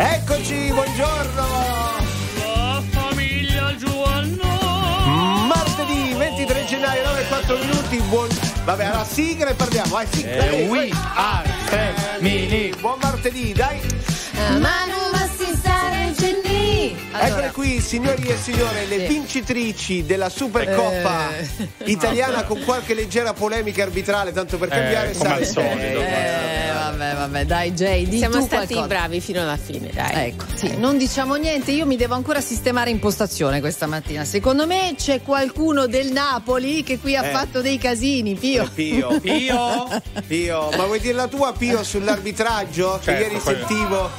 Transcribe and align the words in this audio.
Eccoci, 0.00 0.70
buongiorno. 0.72 1.46
La 2.36 2.82
famiglia 2.88 3.74
Giovanno. 3.74 4.44
Martedì 5.48 6.14
23 6.14 6.64
gennaio, 6.66 7.04
9 7.04 7.20
e 7.20 7.26
4 7.26 7.58
minuti. 7.58 7.96
Buon... 8.08 8.28
Vabbè, 8.64 8.84
alla 8.84 9.04
sigla 9.04 9.50
e 9.50 9.54
parliamo. 9.54 9.88
Vai, 9.88 10.06
sigla. 10.12 10.30
Eh, 10.30 10.68
we 10.68 10.90
are 11.16 11.48
femminili. 11.66 12.72
Buon 12.78 12.98
martedì, 13.02 13.52
dai. 13.52 13.80
Ma 14.60 14.84
non 14.86 15.10
basti 15.10 15.18
stare 15.18 15.27
geni. 17.10 17.26
Eccole 17.30 17.50
qui, 17.52 17.80
signori 17.80 18.26
e 18.26 18.36
signore, 18.36 18.86
le 18.86 19.06
vincitrici 19.06 20.04
della 20.04 20.28
Supercoppa 20.28 21.36
Eh. 21.38 21.68
italiana 21.84 22.44
con 22.44 22.62
qualche 22.64 22.94
leggera 22.94 23.32
polemica 23.32 23.82
arbitrale, 23.82 24.32
tanto 24.32 24.58
per 24.58 24.68
cambiare. 24.68 25.12
come 25.12 25.34
al 25.34 25.44
solito. 25.46 26.00
Eh, 26.00 26.70
vabbè, 26.72 27.14
vabbè, 27.14 27.44
dai, 27.46 27.72
Jay, 27.72 28.06
di 28.08 28.18
Siamo 28.18 28.36
tu 28.38 28.44
stati 28.44 28.74
qualcosa. 28.74 28.86
bravi 28.86 29.20
fino 29.20 29.40
alla 29.40 29.56
fine, 29.56 29.90
dai. 29.92 30.26
Ecco, 30.28 30.44
sì, 30.54 30.76
non 30.76 30.96
diciamo 30.98 31.34
niente, 31.36 31.70
io 31.70 31.86
mi 31.86 31.96
devo 31.96 32.14
ancora 32.14 32.40
sistemare 32.40 32.90
impostazione 32.90 33.60
questa 33.60 33.86
mattina. 33.86 34.24
Secondo 34.24 34.66
me 34.66 34.94
c'è 34.96 35.22
qualcuno 35.22 35.86
del 35.86 36.12
Napoli 36.12 36.82
che 36.82 36.98
qui 36.98 37.16
ha 37.16 37.24
Eh. 37.24 37.30
fatto 37.30 37.60
dei 37.60 37.78
casini, 37.78 38.34
Pio. 38.34 38.68
Pio, 38.74 39.18
Io 39.24 40.02
Pio, 40.26 40.68
ma 40.76 40.84
vuoi 40.84 41.00
dire 41.00 41.14
la 41.14 41.26
tua 41.28 41.52
Pio 41.52 41.82
sull'arbitraggio? 41.82 42.98
Che 42.98 43.04
Certo, 43.04 43.22
ieri 43.22 43.40
quello. 43.40 43.66
sentivo. 43.66 44.10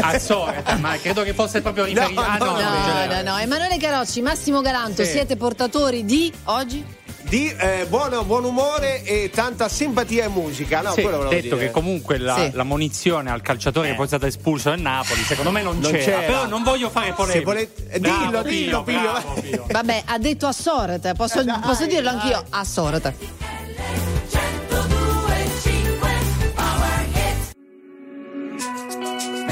A 0.00 0.18
Soreta, 0.18 0.76
ma 0.76 0.96
credo 0.98 1.22
che 1.22 1.34
fosse 1.34 1.60
proprio 1.60 1.84
riferito. 1.84 2.20
No, 2.20 2.26
ah, 2.26 2.36
no, 2.38 2.44
no, 2.44 2.52
no, 2.52 2.58
in 2.58 3.22
No, 3.24 3.32
no, 3.32 3.38
Emanuele 3.38 3.76
Carocci, 3.78 4.20
Massimo 4.22 4.60
Galanto, 4.60 5.04
Sì. 5.04 5.10
siete 5.10 5.36
portatori 5.36 6.04
di 6.04 6.32
oggi? 6.44 6.84
Di 7.22 7.54
eh, 7.56 7.86
buono, 7.88 8.24
buon 8.24 8.42
umore 8.44 9.04
e 9.04 9.30
tanta 9.32 9.68
simpatia 9.68 10.24
e 10.24 10.28
musica. 10.28 10.80
No, 10.80 10.92
Sì, 10.92 11.02
quello 11.02 11.18
volevo 11.18 11.34
detto 11.40 11.54
dire. 11.54 11.66
che 11.66 11.70
comunque 11.70 12.18
la, 12.18 12.34
Sì. 12.34 12.50
la 12.54 12.64
munizione 12.64 13.30
al 13.30 13.40
calciatore 13.40 13.88
che 13.90 13.94
poi 13.94 14.04
è 14.04 14.08
stato 14.08 14.26
espulso 14.26 14.70
nel 14.70 14.80
Napoli, 14.80 15.22
secondo 15.22 15.52
me 15.52 15.62
non, 15.62 15.78
Non 15.78 15.92
c'era, 15.92 16.02
c'era. 16.04 16.20
Però 16.22 16.46
non 16.46 16.64
voglio 16.64 16.90
fare 16.90 17.12
polemica. 17.12 17.38
Se 17.38 17.44
volete- 17.44 17.86
eh, 17.88 18.00
Bravo, 18.00 18.24
dillo, 18.24 18.42
dillo, 18.42 18.82
Pio. 18.82 19.00
bravo, 19.00 19.32
Pio. 19.40 19.66
Vabbè, 19.70 20.02
ha 20.06 20.18
detto 20.18 20.46
a 20.48 20.52
Sorete, 20.52 21.12
posso, 21.14 21.40
Eh, 21.40 21.44
dai, 21.44 21.60
posso 21.60 21.86
dirlo 21.86 22.10
dai. 22.10 22.20
anch'io? 22.20 22.44
A 22.48 22.64
Sorete. 22.64 23.14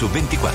su 0.00 0.08
24. 0.08 0.49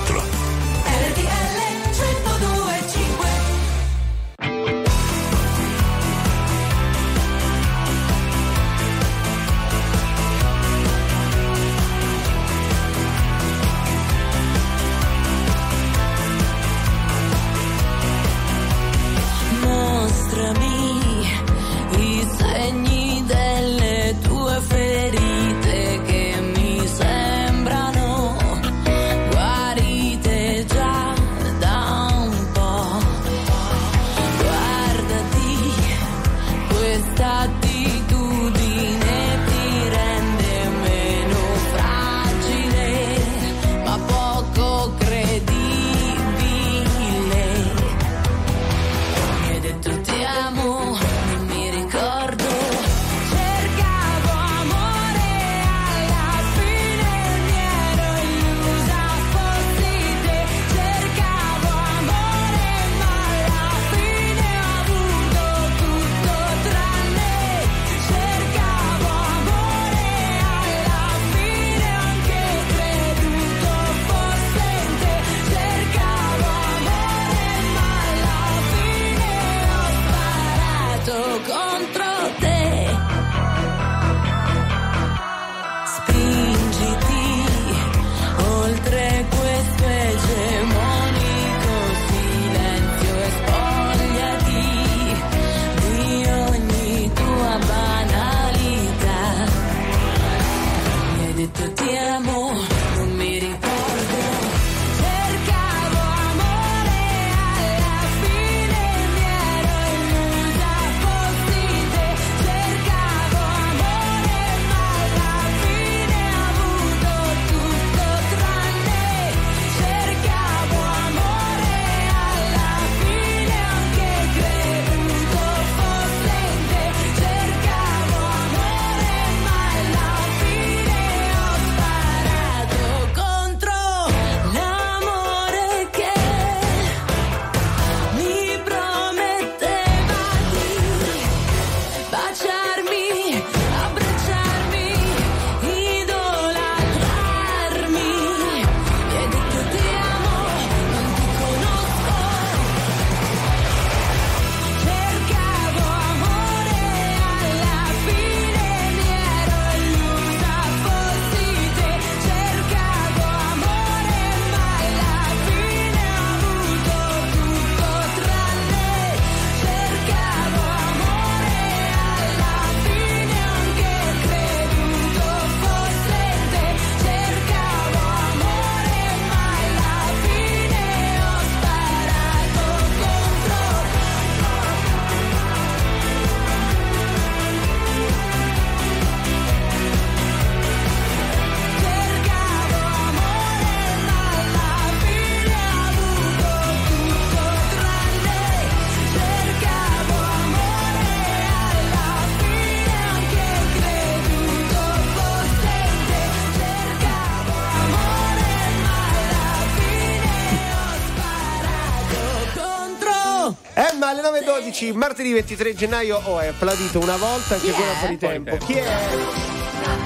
9.12, 214.75 214.93
martedì 214.93 215.31
23 215.31 215.73
gennaio. 215.73 216.21
Oh, 216.25 216.39
è 216.39 216.47
applaudito 216.47 216.99
una 216.99 217.15
volta, 217.15 217.53
anche 217.55 217.71
quella 217.71 217.93
fuori 217.93 218.17
tempo. 218.17 218.57
Chi 218.57 218.73
è? 218.73 218.83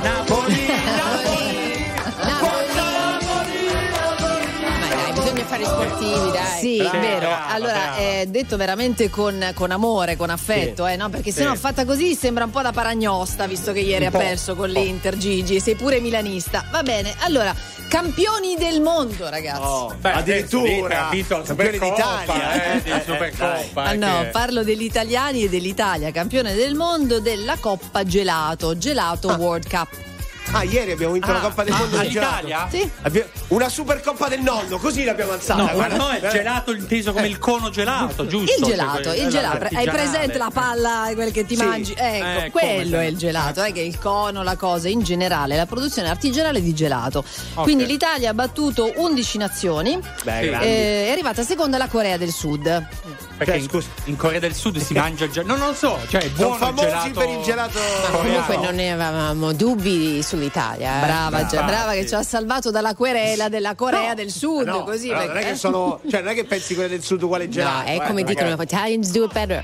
Napoli! 0.04 0.66
Ma 0.68 1.59
fare 5.64 5.88
sportivi, 5.98 6.32
dai. 6.32 6.60
Sì, 6.60 6.78
brava, 6.78 7.00
vero. 7.00 7.20
brava, 7.20 7.48
allora, 7.48 7.72
brava. 7.74 7.98
eh, 7.98 8.26
detto 8.28 8.58
veramente 8.58 9.10
con, 9.10 9.52
con 9.54 9.72
amore, 9.72 10.16
con 10.16 10.30
affetto, 10.30 10.86
eh, 10.88 10.96
no? 10.96 11.10
Perché 11.10 11.32
se 11.32 11.44
no 11.44 11.56
fatta 11.56 11.86
così 11.86 12.16
sembra 12.16 12.44
un 12.46 12.52
po' 12.52 12.62
da 12.62 12.72
paragnosta, 12.72 13.46
visto 13.48 13.72
che 13.72 13.80
ieri 13.80 14.06
ha 14.06 14.12
perso 14.12 14.56
con 14.56 14.70
l'Inter 14.70 15.18
Gigi, 15.18 15.60
sei 15.60 15.76
pure 15.76 16.00
milanista. 16.00 16.66
Va 16.72 16.84
bene, 16.84 17.14
allora, 17.20 17.54
campioni 17.88 18.56
del 18.58 18.82
mondo, 18.82 19.30
ragazzi. 19.30 19.62
Oh, 19.62 19.94
Beh, 20.00 20.12
addirittura 20.12 21.08
ha 21.08 21.10
vinto 21.10 21.38
la 21.38 21.44
campione 21.44 21.72
Supercoppa, 21.74 22.20
d'Italia. 22.34 22.74
eh, 22.74 22.82
di 22.84 22.92
Supercoppa. 23.06 23.84
Ah 23.84 23.94
no, 23.94 24.20
che- 24.22 24.28
parlo 24.28 24.64
degli 24.64 24.84
italiani 24.84 25.44
e 25.44 25.50
dell'Italia, 25.50 26.12
campione 26.12 26.54
del 26.54 26.76
mondo 26.76 27.20
della 27.20 27.58
Coppa 27.60 28.04
Gelato, 28.04 28.78
Gelato 28.78 29.30
World 29.30 29.68
Cup. 29.70 29.88
Ah, 30.51 30.63
ieri 30.63 30.92
abbiamo 30.92 31.13
vinto 31.13 31.31
la 31.31 31.38
Ah, 31.38 31.42
Coppa 31.42 31.63
del 31.63 31.74
ah, 31.74 31.78
Mondo 31.78 31.98
di 32.00 32.10
gelato. 32.10 32.36
all'Italia? 32.38 32.68
Sì. 32.72 33.31
Una 33.50 33.69
Supercoppa 33.69 34.28
del 34.30 34.42
nonno, 34.42 34.78
così 34.80 35.04
l'abbiamo 35.04 35.34
alzata. 35.34 35.62
No, 35.62 35.72
guarda. 35.74 35.96
no, 35.96 36.10
è 36.10 36.25
Eh. 36.25 36.30
gelato 36.30 36.74
inteso 36.74 37.13
come 37.13 37.28
il 37.28 37.38
cono 37.38 37.69
gelato, 37.69 38.25
giusto? 38.25 38.51
Il 38.58 38.63
Cioè, 38.63 38.70
gelato, 38.75 39.13
il 39.13 39.27
gelato, 39.29 39.56
hai 39.65 39.72
l'artigianale. 39.86 39.91
presente 39.91 40.38
la 40.39 40.50
palla, 40.51 41.10
quel 41.13 41.32
che 41.32 41.46
ti 41.46 41.56
Sì. 41.56 41.63
mangi? 41.63 41.94
Ecco, 41.96 42.46
Eh, 42.46 42.50
quello 42.51 42.98
è 42.98 43.06
il 43.06 43.18
gelato, 43.18 43.63
eh, 43.63 43.72
che 43.72 43.82
è 43.82 43.84
il 43.84 44.00
cono, 44.00 44.41
la 44.41 44.56
cosa 44.56 44.88
in 44.89 45.01
generale, 45.03 45.56
la 45.56 45.68
produzione 45.68 46.10
artigianale 46.10 46.62
di 46.62 46.74
gelato. 46.74 47.24
Quindi 47.53 47.86
l'Italia 47.86 48.32
ha 48.32 48.34
battuto 48.34 48.91
11 48.96 49.38
nazioni, 49.38 50.00
Beh, 50.24 50.39
Sì. 50.41 50.48
eh, 50.48 51.06
è 51.08 51.10
arrivata 51.12 51.44
seconda 51.44 51.77
la 51.77 51.88
Corea 51.88 52.18
del 52.18 52.32
Sud. 52.32 52.63
Perché 53.38 53.53
Cioè, 53.53 53.62
in, 53.62 53.70
scusa. 53.70 53.88
in 54.06 54.15
Corea 54.18 54.39
del 54.39 54.53
Sud 54.53 54.77
si 54.79 54.94
mangia 54.94 55.25
il 55.25 55.32
gelato. 55.32 55.53
No, 55.53 55.60
non 55.60 55.68
lo 55.70 55.74
so, 55.75 55.98
cioè 56.10 56.22
è 56.22 56.29
Sono 56.36 56.36
buono 56.36 56.53
il 56.56 56.60
famosi 56.60 56.86
gelato. 56.88 57.20
per 57.20 57.29
il 57.29 57.41
gelato. 57.44 57.79
Ma 57.79 58.18
comunque 58.18 58.58
non 58.58 58.75
ne 58.75 58.91
avevamo 58.91 59.53
dubbi 59.53 60.22
sull'Italia. 60.39 60.98
eh. 60.98 61.05
Brava, 61.05 61.38
Gia- 61.38 61.41
infatti. 61.43 61.65
brava 61.65 61.91
che 61.93 62.08
ci 62.08 62.13
ha 62.15 62.24
salvato 62.24 62.72
dalla 62.72 62.96
querela 62.96 63.50
della 63.50 63.75
Corea 63.75 64.13
del 64.13 64.31
Sud, 64.31 64.65
No, 64.65 64.84
così 64.84 65.10
no, 65.10 65.15
non 65.15 65.24
è 65.24 65.27
perché- 65.31 65.50
che 65.50 65.55
sono. 65.55 66.00
Cioè, 66.10 66.22
non 66.22 66.31
è 66.31 66.34
che 66.34 66.46
pensi 66.46 66.74
quelle 66.74 66.89
del 66.89 67.03
sud 67.03 67.22
uguale 67.22 67.50
gelato. 67.50 67.77
No, 67.79 67.84
è 67.84 67.96
eh, 67.96 67.98
come 67.98 68.22
non 68.24 68.34
dicono, 68.34 68.55
che- 68.55 68.63
Italians 68.63 69.12
do 69.12 69.25
it 69.25 69.34
better. 69.34 69.63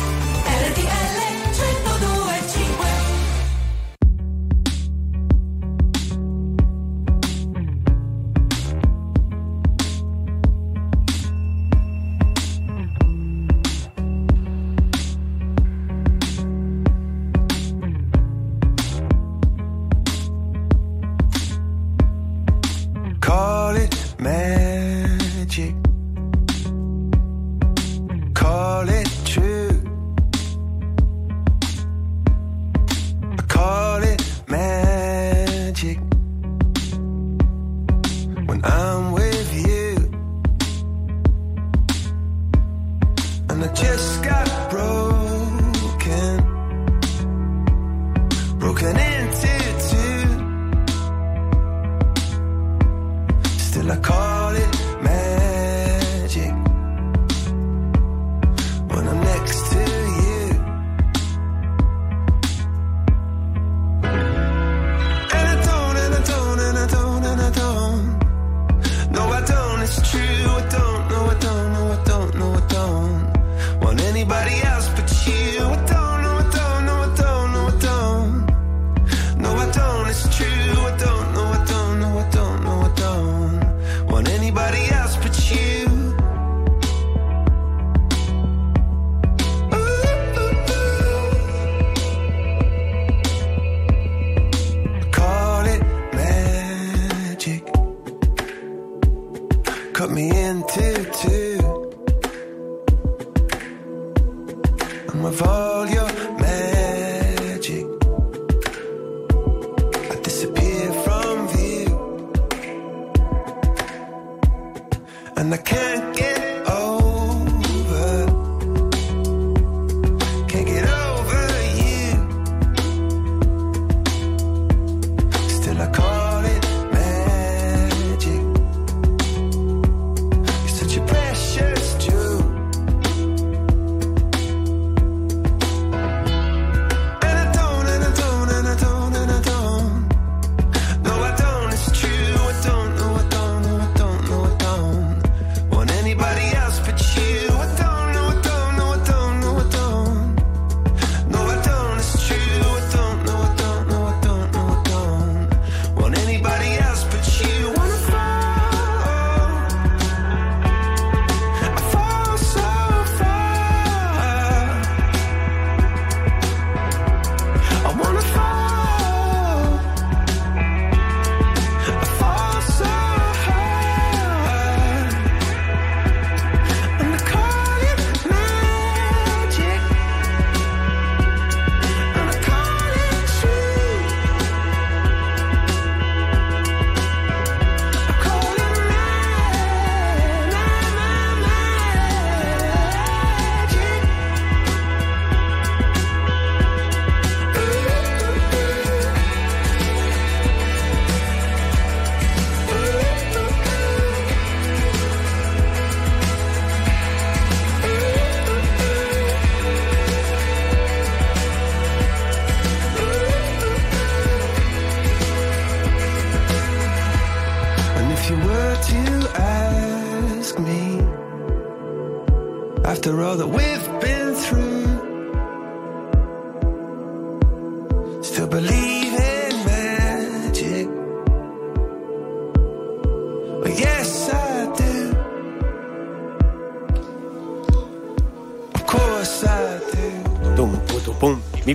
Cut 100.01 100.09
me 100.09 100.31
into 100.35 101.05
two. 101.21 101.40
And 101.40 101.40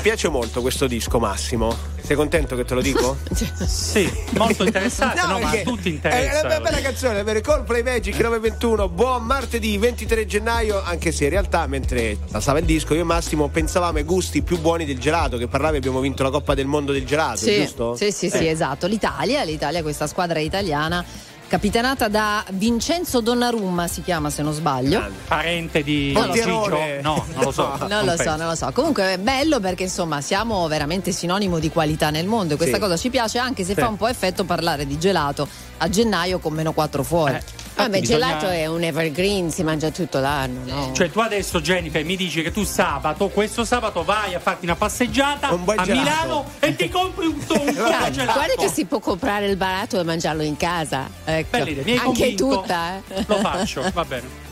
piace 0.07 0.29
molto 0.29 0.61
questo 0.61 0.87
disco, 0.87 1.19
Massimo. 1.19 1.77
Sei 2.01 2.15
contento 2.15 2.55
che 2.55 2.65
te 2.65 2.75
lo 2.75 2.81
dico? 2.81 3.17
Sì, 3.67 4.09
molto 4.37 4.63
interessante, 4.63 5.21
no, 5.23 5.27
ma 5.27 5.35
a 5.49 5.51
perché 5.51 5.63
tutti 5.65 5.89
È 5.91 5.93
interessa. 5.95 6.47
una 6.47 6.61
bella 6.61 6.81
canzone, 6.81 7.25
per 7.25 7.41
Coldplay 7.41 7.83
Magic 7.83 8.15
921. 8.15 8.89
Buon 8.91 9.25
martedì 9.25 9.77
23 9.77 10.25
gennaio, 10.27 10.81
anche 10.81 11.11
se 11.11 11.25
in 11.25 11.31
realtà 11.31 11.67
mentre 11.67 12.17
passava 12.31 12.61
il 12.61 12.65
disco 12.67 12.95
io 12.95 13.01
e 13.01 13.05
Massimo 13.05 13.49
pensavamo 13.49 13.99
ai 13.99 14.05
gusti 14.05 14.43
più 14.43 14.61
buoni 14.61 14.85
del 14.85 15.01
gelato, 15.01 15.37
che 15.39 15.49
parlavi 15.49 15.79
abbiamo 15.79 15.99
vinto 15.99 16.23
la 16.23 16.31
Coppa 16.31 16.55
del 16.55 16.67
Mondo 16.67 16.93
del 16.93 17.05
gelato, 17.05 17.39
Sì, 17.39 17.57
giusto? 17.57 17.97
sì, 17.97 18.13
sì, 18.13 18.31
sì, 18.31 18.47
Eh. 18.47 18.51
esatto. 18.51 18.87
L'Italia, 18.87 19.43
l'Italia, 19.43 19.83
questa 19.83 20.07
squadra 20.07 20.39
italiana, 20.39 21.05
capitanata 21.49 22.09
da 22.09 22.45
Vincenzo 22.53 23.21
Donnarumma, 23.21 23.87
si 23.87 24.03
chiama 24.03 24.31
se 24.31 24.43
non 24.43 24.53
sbaglio. 24.53 25.03
Parente 25.29 25.83
di. 25.83 26.13
Gigio? 26.33 26.69
No, 27.03 27.25
non 27.35 27.45
lo 27.45 27.51
so. 27.53 27.75
Non 27.89 28.05
lo 28.05 28.17
so, 28.17 28.37
non 28.37 28.49
lo 28.49 28.55
so. 28.55 28.71
Comunque 28.73 29.15
è 29.15 29.19
bello 29.19 29.61
perché 29.61 29.85
insomma 29.85 30.21
siamo 30.21 30.67
veramente 30.67 31.13
sinonimo 31.13 31.59
di 31.59 31.71
qualità 31.71 32.11
nel 32.11 32.27
mondo 32.27 32.55
e 32.55 32.57
questa 32.57 32.77
Sì. 32.77 32.83
cosa 32.83 32.97
ci 32.97 33.11
piace 33.11 33.39
anche 33.39 33.65
se 33.65 33.75
Sì. 33.75 33.81
fa 33.81 33.89
un 33.89 33.97
po' 33.97 34.09
effetto 34.09 34.45
parlare 34.45 34.87
di 34.87 34.99
gelato 34.99 35.47
a 35.79 35.89
gennaio 35.89 36.39
con 36.39 36.53
meno 36.53 36.73
4 36.73 37.03
fuori. 37.03 37.35
Eh. 37.35 37.43
Vabbè, 37.77 38.01
bisogna- 38.01 38.27
gelato 38.27 38.49
è 38.49 38.67
un 38.67 38.83
evergreen, 38.83 39.51
si 39.51 39.63
mangia 39.63 39.91
tutto 39.91 40.19
l'anno, 40.19 40.61
no? 40.65 40.91
Cioè 40.95 41.11
tu 41.11 41.21
adesso 41.21 41.61
Jennifer 41.61 42.03
mi 42.05 42.17
dici 42.17 42.43
che 42.43 42.51
tu 42.51 42.65
sabato, 42.65 43.29
questo 43.29 43.65
sabato 43.65 44.03
vai 44.03 44.35
a 44.35 44.41
farti 44.41 44.65
una 44.65 44.77
passeggiata 44.77 45.53
Un 45.53 45.63
a 45.67 45.83
gelato. 45.85 45.93
Milano 45.93 46.51
e 46.59 46.75
ti 46.75 46.89
compri 46.89 47.27
un, 47.27 47.35
un 47.35 47.45
Guarda, 47.47 47.99
tubo 47.99 48.11
gelato. 48.11 48.33
guarda 48.39 48.55
che 48.59 48.69
si 48.69 48.85
può 48.87 48.99
comprare 48.99 49.47
il 49.47 49.57
barato 49.57 50.01
e 50.01 50.05
mangiarlo 50.05 50.43
in 50.43 50.57
casa. 50.57 51.09
Ecco. 51.25 51.49
Bella 51.51 51.69
idea, 51.71 51.85
mi 51.85 51.91
hai 51.93 51.97
Anche 51.99 52.35
convinto. 52.35 52.49
tutta, 52.61 52.97
eh. 52.97 53.25
Lo 53.27 53.37
faccio, 53.37 53.85
va 53.93 54.05
bene. 54.05 54.45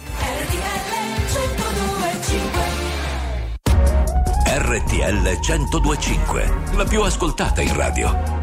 RTL 4.46 5.38
1025, 5.40 6.54
la 6.76 6.84
più 6.84 7.02
ascoltata 7.02 7.60
in 7.60 7.74
radio. 7.74 8.42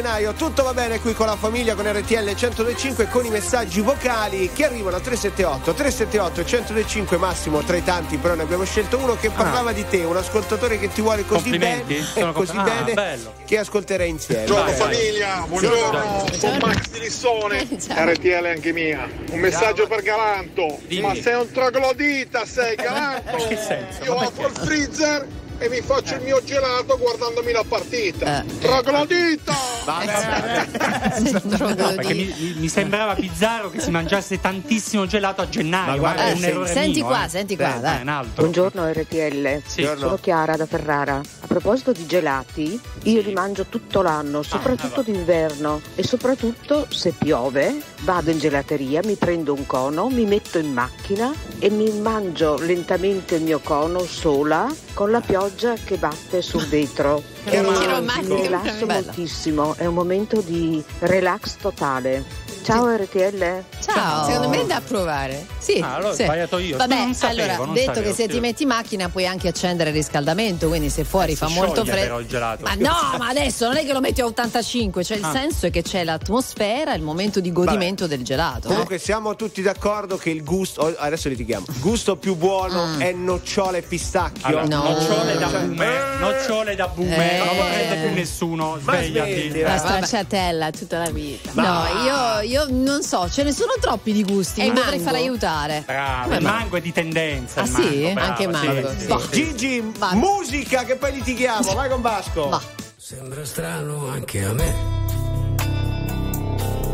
Gennaio, 0.00 0.32
tutto 0.34 0.62
va 0.62 0.72
bene 0.74 1.00
qui 1.00 1.12
con 1.12 1.26
la 1.26 1.34
famiglia, 1.34 1.74
con 1.74 1.84
RTL 1.90 2.32
125 2.32 3.04
e 3.04 3.08
con 3.08 3.24
i 3.26 3.30
messaggi 3.30 3.80
vocali 3.80 4.48
che 4.52 4.64
arrivano 4.64 4.96
a 4.96 5.00
378, 5.00 5.74
378 5.74 6.40
e 6.40 6.46
125 6.46 7.16
massimo 7.16 7.62
tra 7.62 7.76
i 7.76 7.82
tanti, 7.82 8.16
però 8.16 8.34
ne 8.34 8.42
abbiamo 8.42 8.62
scelto 8.64 8.96
uno 8.98 9.16
che 9.16 9.30
parlava 9.30 9.72
di 9.72 9.84
te, 9.88 10.04
un 10.04 10.16
ascoltatore 10.16 10.78
che 10.78 10.88
ti 10.92 11.00
vuole 11.00 11.24
così 11.26 11.58
bene, 11.58 11.84
Sono 12.14 12.32
così 12.32 12.54
compl- 12.54 12.70
ah, 12.70 12.74
bene 12.74 12.94
bello. 12.94 13.32
che 13.44 13.58
ascolterei 13.58 14.08
insieme. 14.08 14.44
Buongiorno 14.44 14.70
Vai, 14.70 14.78
vai. 14.78 14.94
famiglia, 14.94 15.44
buongiorno, 15.48 16.26
sono 16.38 16.58
Max 16.58 16.88
di 16.90 16.98
Lissone, 17.00 17.68
Ciao. 17.80 18.10
RTL 18.12 18.44
anche 18.46 18.72
mia. 18.72 19.08
Un 19.32 19.40
messaggio 19.40 19.88
per 19.88 20.02
Galanto, 20.02 20.78
Dimmi. 20.86 21.02
ma 21.08 21.14
sei 21.16 21.34
un 21.40 21.50
troglodita, 21.50 22.46
sei 22.46 22.76
Galanto. 22.80 23.36
Che 23.48 23.56
senso? 23.56 24.04
Io 24.04 24.16
apro 24.16 24.46
il 24.46 24.54
freezer 24.54 25.26
e 25.58 25.68
mi 25.68 25.80
faccio 25.80 26.14
il 26.14 26.20
mio 26.22 26.40
gelato 26.44 26.96
guardandomi 26.96 27.50
la 27.50 27.64
partita. 27.66 28.44
Eh. 28.44 28.58
Troglodita! 28.60 29.77
No, 29.88 31.64
perché 31.94 32.14
mi, 32.14 32.34
mi- 32.38 32.54
mi 32.58 32.68
sembrava 32.68 33.14
bizzarro 33.14 33.70
che 33.70 33.80
si 33.80 33.90
mangiasse 33.90 34.40
tantissimo 34.40 35.06
gelato 35.06 35.40
a 35.42 35.48
gennaio. 35.48 35.92
Ma 35.92 35.96
guarda, 35.98 36.24
è 36.24 36.28
Eh, 36.28 36.32
un 36.32 36.38
sì. 36.38 36.44
errore 36.46 36.72
Senti 36.72 36.98
mio, 36.98 37.06
qua, 37.06 37.24
eh. 37.24 37.28
senti 37.28 37.56
qua, 37.56 37.76
Eh, 37.76 37.80
dai. 37.80 38.00
un 38.02 38.08
altro. 38.08 38.42
Buongiorno 38.42 38.90
RTL, 38.92 39.62
Sì. 39.66 39.82
sono 39.96 40.18
Chiara 40.20 40.56
da 40.56 40.66
Ferrara. 40.66 41.16
A 41.40 41.46
proposito 41.46 41.92
di 41.92 42.06
gelati, 42.06 42.78
io 43.04 43.22
li 43.22 43.32
mangio 43.32 43.66
tutto 43.66 44.02
l'anno, 44.02 44.42
soprattutto 44.42 45.00
ah, 45.00 45.04
d'inverno 45.04 45.80
e 45.94 46.02
soprattutto 46.04 46.86
se 46.90 47.12
piove 47.16 47.80
vado 48.00 48.30
in 48.30 48.38
gelateria, 48.38 49.00
mi 49.04 49.14
prendo 49.14 49.54
un 49.54 49.66
cono, 49.66 50.08
mi 50.08 50.24
metto 50.24 50.58
in 50.58 50.72
macchina 50.72 51.32
e 51.58 51.70
mi 51.70 51.90
mangio 52.00 52.58
lentamente 52.58 53.36
il 53.36 53.42
mio 53.42 53.60
cono 53.60 54.00
sola 54.04 54.66
con 54.94 55.10
la 55.10 55.20
pioggia 55.20 55.74
che 55.82 55.96
batte 55.96 56.42
sul 56.42 56.66
vetro. 56.66 57.22
Romantico. 57.50 58.34
mi 58.34 58.42
rilasso 58.42 58.86
moltissimo, 58.86 59.74
è 59.76 59.86
un 59.86 59.94
momento 59.94 60.40
di 60.40 60.82
relax 61.00 61.56
totale. 61.56 62.47
Ciao 62.62 62.86
RTL. 62.96 63.62
Ciao. 63.82 64.26
Secondo 64.26 64.48
me 64.50 64.60
è 64.60 64.66
da 64.66 64.82
provare. 64.86 65.46
Sì, 65.58 65.80
Ah, 65.82 65.94
allora 65.94 66.10
ho 66.12 66.14
sì. 66.14 66.24
sbagliato 66.24 66.58
io. 66.58 66.76
Vabbè, 66.76 66.94
Non 66.96 67.14
sapevo, 67.14 67.42
allora, 67.42 67.56
non 67.56 67.72
detto 67.72 67.86
sapevo, 67.94 68.08
che 68.10 68.14
se 68.14 68.22
sì. 68.24 68.28
ti 68.28 68.40
metti 68.40 68.62
in 68.64 68.68
macchina 68.68 69.08
puoi 69.08 69.26
anche 69.26 69.48
accendere 69.48 69.88
il 69.90 69.96
riscaldamento, 69.96 70.68
quindi 70.68 70.90
se 70.90 71.04
fuori 71.04 71.34
fa 71.34 71.46
si 71.46 71.54
molto 71.54 71.82
freddo. 71.84 72.00
però 72.00 72.20
il 72.20 72.26
gelato. 72.26 72.64
Ma 72.64 72.74
no, 72.74 73.16
ma 73.18 73.28
adesso 73.28 73.66
non 73.66 73.76
è 73.78 73.86
che 73.86 73.92
lo 73.94 74.00
metti 74.00 74.20
a 74.20 74.26
85, 74.26 75.02
cioè 75.02 75.16
il 75.16 75.24
Ah. 75.24 75.32
senso 75.32 75.66
è 75.66 75.70
che 75.70 75.82
c'è 75.82 76.04
l'atmosfera, 76.04 76.92
il 76.94 77.02
momento 77.02 77.40
di 77.40 77.50
godimento 77.52 78.06
del 78.06 78.22
gelato. 78.22 78.66
eh. 78.68 78.70
Comunque 78.70 78.98
siamo 78.98 79.34
tutti 79.34 79.62
d'accordo 79.62 80.18
che 80.18 80.28
il 80.30 80.44
gusto, 80.44 80.82
oh, 80.82 80.94
adesso 80.98 81.28
litighiamo, 81.30 81.64
il 81.68 81.80
gusto 81.80 82.16
più 82.16 82.34
buono 82.36 82.98
è 82.98 83.12
nocciola 83.12 83.78
e 83.78 83.82
pistacchio. 83.82 84.46
Allora, 84.46 84.66
No. 84.66 84.82
Nocciole 84.90 85.38
da 85.38 85.48
Cioè, 85.48 85.60
bume, 85.62 85.88
nocciole 86.20 86.74
da 86.76 86.88
bume, 86.88 87.34
Eh. 87.34 87.38
non 87.38 87.46
lo 87.56 87.62
prende 87.64 88.06
più 88.06 88.14
nessuno, 88.14 88.78
svegliati. 88.80 89.60
La 89.60 89.74
Eh, 89.74 89.78
stracciatella 89.78 90.70
tutta 90.70 90.98
la 90.98 91.10
vita. 91.10 91.50
No, 91.54 91.84
io, 92.04 92.47
io 92.48 92.66
non 92.68 93.02
so, 93.02 93.28
ce 93.30 93.42
ne 93.42 93.52
sono 93.52 93.72
troppi 93.80 94.12
di 94.12 94.24
gusti, 94.24 94.60
E 94.60 94.64
mi 94.68 94.72
dovrei 94.74 94.96
mango? 94.98 95.04
far 95.04 95.14
aiutare. 95.14 95.82
Bravo, 95.86 96.34
il 96.34 96.42
ma- 96.42 96.50
mango 96.52 96.76
è 96.76 96.80
di 96.80 96.92
tendenza. 96.92 97.60
Ah, 97.60 97.64
il 97.64 97.68
sì? 97.70 97.82
mango, 97.82 98.14
bravo, 98.14 98.28
Anche 98.30 98.42
sì, 98.42 98.48
mango. 98.66 98.90
sì, 98.98 99.06
Boh. 99.06 99.18
sì. 99.20 99.28
Gigi, 99.30 99.92
Va. 99.98 100.14
musica 100.14 100.84
che 100.84 100.96
poi 100.96 101.12
litighiamo, 101.12 101.72
vai 101.74 101.88
con 101.88 102.00
Vasco. 102.00 102.48
Va. 102.48 102.60
Sembra 102.96 103.44
strano 103.44 104.08
anche 104.08 104.44
a 104.44 104.52
me. 104.52 104.96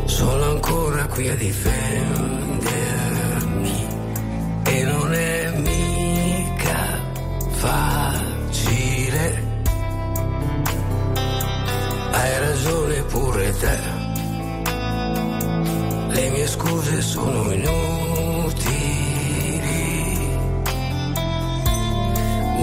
Sono 0.05 0.43
ancora 0.51 1.05
qui 1.07 1.27
a 1.29 1.35
difendermi. 1.35 2.73
E 4.65 4.83
non 4.83 5.13
è 5.13 5.49
mica 5.57 7.01
facile. 7.51 9.43
Hai 12.11 12.39
ragione 12.39 13.01
pure 13.03 13.51
te. 13.57 14.04
Le 16.15 16.29
mie 16.29 16.47
scuse 16.47 17.01
sono 17.01 17.51
inutili. 17.51 17.73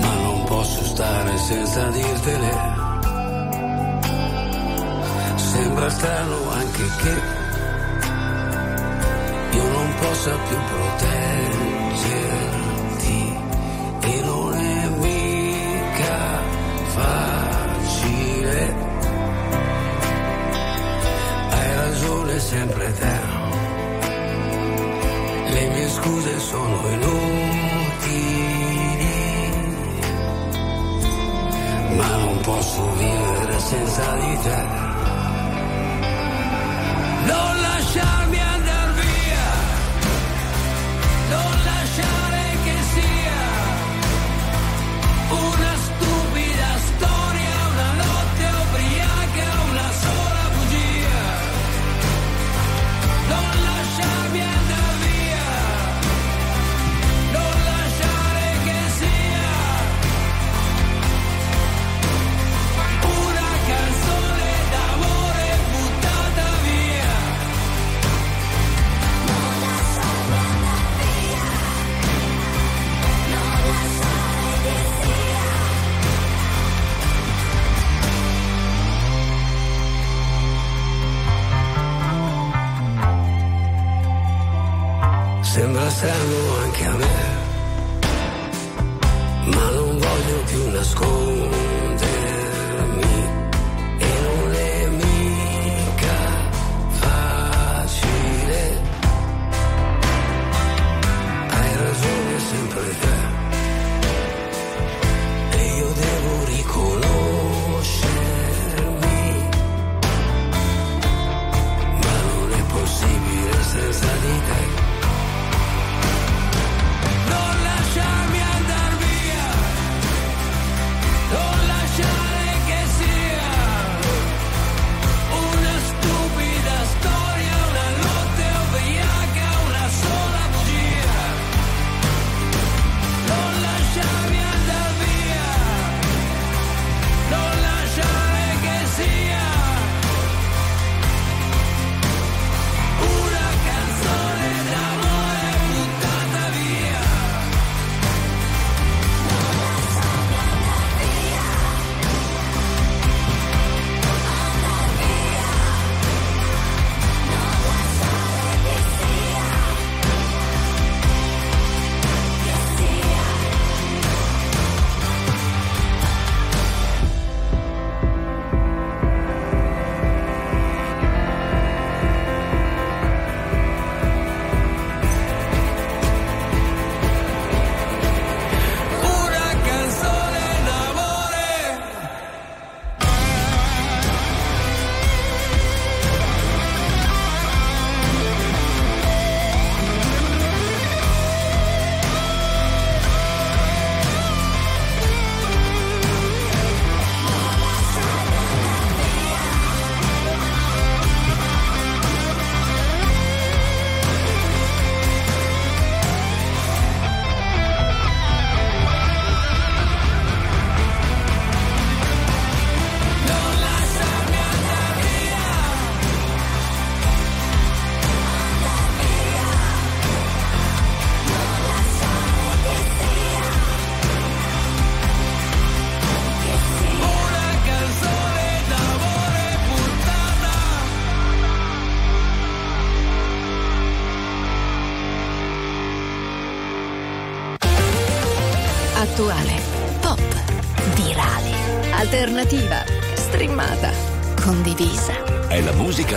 Ma 0.00 0.14
non 0.22 0.44
posso 0.44 0.82
stare 0.84 1.36
senza 1.36 1.86
dirtele. 1.90 2.50
Sembra 5.36 5.90
strano 5.90 6.50
anche 6.50 6.82
che 7.02 7.20
io 9.56 9.68
non 9.68 9.94
possa 10.00 10.30
più 10.48 10.56
proteggerti 10.72 11.20
e 14.00 14.20
non 14.24 14.54
è 14.54 14.88
mica 14.96 16.40
facile. 16.96 18.74
Hai 21.50 21.74
ragione 21.74 22.40
sempre 22.40 22.92
te. 22.94 23.31
Le 25.52 25.68
mie 25.68 25.88
scuse 25.88 26.38
sono 26.40 26.88
inutili, 26.88 27.50
ma 31.96 32.16
non 32.16 32.40
posso 32.40 32.92
vivere 32.94 33.58
senza 33.58 34.14
di 34.14 34.38
te. 34.44 34.64
Non 37.26 37.60
lasciarmi 37.60 38.31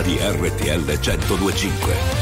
di 0.06 0.18
RTL 0.22 0.84
1025. 0.84 2.15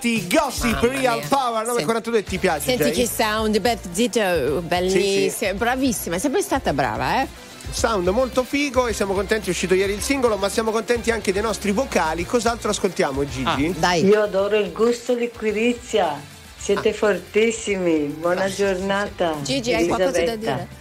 Arrivati 0.00 0.16
i 0.16 0.26
Gossip 0.26 0.72
Mamma 0.72 0.80
Real 0.80 1.18
mia. 1.18 1.26
Power 1.28 1.66
942 1.66 2.22
ti 2.24 2.38
piace 2.38 2.64
Senti 2.64 2.82
Jay? 2.84 2.92
che 2.92 3.06
sound, 3.06 3.60
Beth 3.60 3.88
Zito, 3.92 4.62
bellissima, 4.62 5.50
Sì, 5.52 5.56
bravissima, 5.56 6.16
è 6.16 6.18
sempre 6.18 6.42
stata 6.42 6.72
brava, 6.72 7.22
eh? 7.22 7.28
Sound 7.70 8.08
molto 8.08 8.42
figo 8.42 8.88
e 8.88 8.92
siamo 8.92 9.12
contenti, 9.12 9.48
è 9.48 9.50
uscito 9.50 9.74
ieri 9.74 9.92
il 9.92 10.00
singolo, 10.00 10.36
ma 10.36 10.48
siamo 10.48 10.72
contenti 10.72 11.12
anche 11.12 11.32
dei 11.32 11.42
nostri 11.42 11.70
vocali. 11.70 12.24
Cos'altro 12.24 12.70
ascoltiamo, 12.70 13.24
Gigi? 13.24 13.76
Io 14.02 14.22
adoro 14.22 14.56
il 14.56 14.72
gusto 14.72 15.14
liquirizia. 15.14 16.20
Siete 16.56 16.92
fortissimi. 16.92 18.06
Buona 18.06 18.52
giornata. 18.52 19.36
Gigi, 19.42 19.72
hai 19.72 19.86
qualcosa 19.86 20.10
da 20.10 20.32
Elisabetta. 20.32 20.52
dire? 20.54 20.79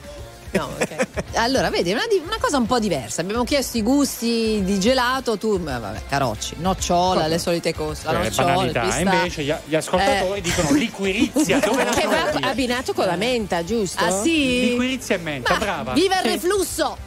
No, 0.52 0.68
ok. 0.80 1.06
Allora, 1.36 1.70
vedi, 1.70 1.92
una, 1.92 2.02
una 2.26 2.38
cosa 2.40 2.58
un 2.58 2.66
po' 2.66 2.80
diversa. 2.80 3.22
Abbiamo 3.22 3.44
chiesto 3.44 3.78
i 3.78 3.84
gusti 3.84 4.62
di 4.64 4.80
gelato, 4.80 5.38
tu, 5.38 5.60
vabbè, 5.60 6.02
carocci, 6.10 6.56
nocciola, 6.60 7.28
le 7.28 7.38
solite 7.38 7.74
cose. 7.74 8.02
La 8.06 8.12
Eh, 8.20 8.24
nocciola, 8.24 8.56
pistacchio. 8.66 9.00
Invece 9.00 9.44
gli, 9.44 9.54
gli 9.66 9.76
ascoltatori 9.76 10.40
Eh. 10.40 10.42
dicono 10.42 10.72
liquirizia. 10.72 11.60
Dove 11.64 11.84
la 11.84 11.92
Che 11.92 12.08
va 12.08 12.48
abbinato 12.50 12.94
con 12.94 13.06
la 13.06 13.16
menta, 13.16 13.64
giusto? 13.64 14.04
Ah, 14.04 14.12
sì? 14.24 14.70
Liquirizia 14.72 15.16
e 15.16 15.20
menta, 15.20 15.54
Ma 15.54 15.60
brava. 15.60 15.94
Viva 15.94 16.16
il 16.20 16.24
Sì. 16.24 16.28
reflusso! 16.30 16.98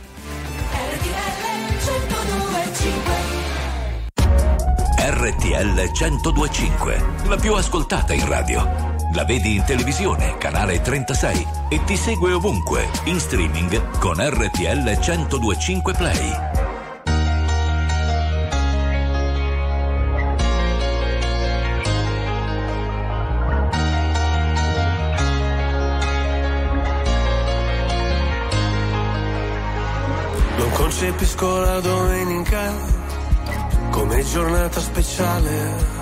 RTL 4.99 5.90
1025, 5.93 7.05
la 7.26 7.36
più 7.36 7.55
ascoltata 7.55 8.12
in 8.12 8.26
radio. 8.28 8.91
La 9.14 9.24
vedi 9.24 9.56
in 9.56 9.64
televisione, 9.64 10.38
canale 10.38 10.80
36 10.80 11.46
e 11.68 11.84
ti 11.84 11.96
segue 11.96 12.32
ovunque, 12.32 12.88
in 13.04 13.20
streaming 13.20 13.98
con 13.98 14.16
RTL 14.16 14.98
1025 14.98 15.92
Play. 15.92 16.30
Non 30.56 30.70
concepisco 30.72 31.60
la 31.60 31.80
domenica 31.80 32.72
come 33.90 34.24
giornata 34.24 34.80
speciale. 34.80 36.01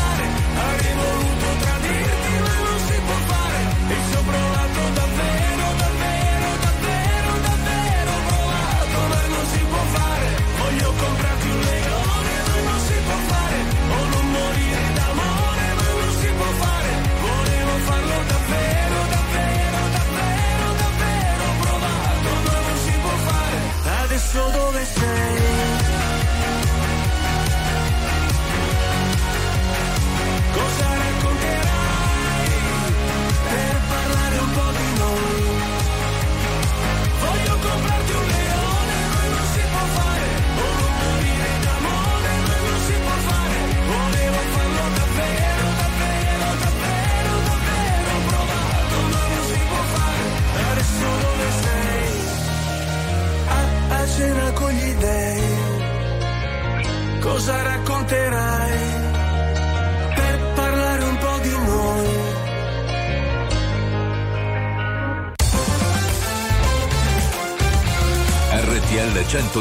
Farlo 18.51 18.80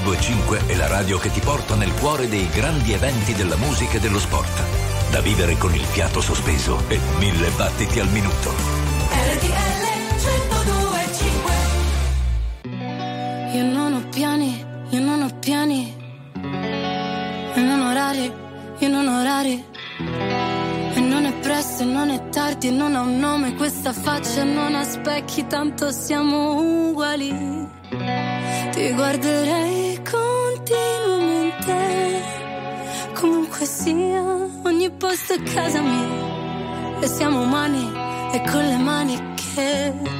1025 0.01 0.66
è 0.66 0.76
la 0.76 0.86
radio 0.86 1.18
che 1.18 1.30
ti 1.30 1.40
porta 1.40 1.74
nel 1.74 1.92
cuore 1.92 2.26
dei 2.26 2.48
grandi 2.48 2.92
eventi 2.92 3.34
della 3.34 3.57
musica 3.57 3.98
e 3.98 4.01
dello 4.01 4.18
sport. 4.18 5.11
Da 5.11 5.20
vivere 5.20 5.59
con 5.59 5.74
il 5.74 5.84
fiato 5.84 6.22
sospeso 6.22 6.82
e 6.88 6.98
mille 7.18 7.51
battiti 7.51 8.01
al 8.01 8.09
minuto. 8.09 8.51
RTL 9.11 9.88
1025 10.16 11.53
Io 13.53 13.64
non 13.64 13.92
ho 13.92 14.09
piani, 14.09 14.64
io 14.88 15.01
non 15.01 15.22
ho 15.22 15.38
piani. 15.38 15.94
E 17.55 17.61
non 17.61 17.80
orari, 17.82 18.32
io 18.78 18.88
non 18.88 19.07
ho 19.07 19.20
orari. 19.20 19.64
E 20.94 21.01
non 21.01 21.26
è 21.26 21.32
presto, 21.40 21.82
e 21.82 21.86
non 21.86 22.09
è 22.09 22.28
tardi, 22.30 22.68
e 22.68 22.70
non 22.70 22.96
ha 22.96 23.01
un 23.01 23.18
nome 23.18 23.55
questa 23.55 23.92
faccia, 23.92 24.44
non 24.44 24.74
ha 24.74 24.82
specchi, 24.84 25.46
tanto 25.46 25.90
siamo 25.90 26.88
uguali. 26.88 27.70
Posto 35.31 35.35
è 35.35 35.43
casa 35.43 35.81
mia. 35.81 36.99
E 37.01 37.07
siamo 37.07 37.43
umani, 37.43 37.91
e 38.33 38.43
con 38.51 38.66
le 38.66 38.76
mani 38.76 39.35
che 39.35 40.20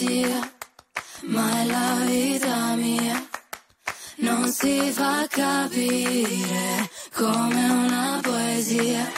pazzia, 0.00 0.52
ma 1.26 1.60
è 1.60 1.64
la 1.66 2.04
vita 2.06 2.74
mia. 2.74 3.28
Non 4.16 4.50
si 4.50 4.90
fa 4.92 5.26
capire 5.28 6.88
come 7.14 7.68
una 7.68 8.18
poesia. 8.22 9.10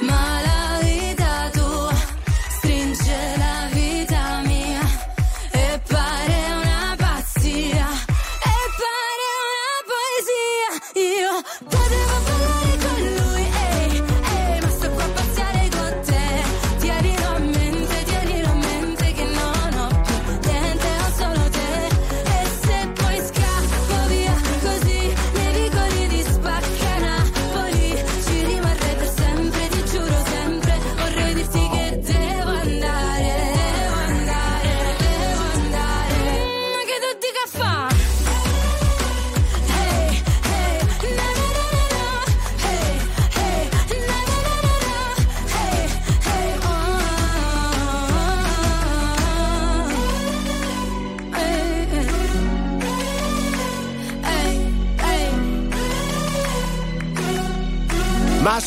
Ma 0.00 0.40
la 0.42 0.51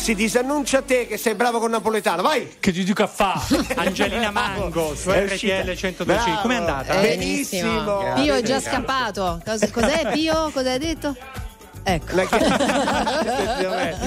Massi, 0.06 0.14
disannuncia 0.14 0.78
a 0.78 0.82
te 0.82 1.08
che 1.08 1.16
sei 1.16 1.34
bravo 1.34 1.58
con 1.58 1.68
napoletano, 1.68 2.22
vai! 2.22 2.58
Che 2.60 2.70
a 3.02 3.06
fa? 3.08 3.44
Angelina 3.74 4.30
Mango 4.30 4.94
su 4.94 5.10
RTL 5.10 5.32
uscita. 5.32 5.74
125. 5.74 6.04
Bravo. 6.04 6.40
Com'è 6.42 6.54
andata? 6.54 7.00
Benissimo. 7.00 8.12
Pio 8.14 8.34
è 8.34 8.42
già 8.42 8.60
scappato. 8.60 9.42
Cos- 9.44 9.68
cos'è 9.72 10.12
Pio? 10.12 10.50
Cosa 10.52 10.70
hai 10.70 10.78
detto? 10.78 11.16
Ecco. 11.88 12.16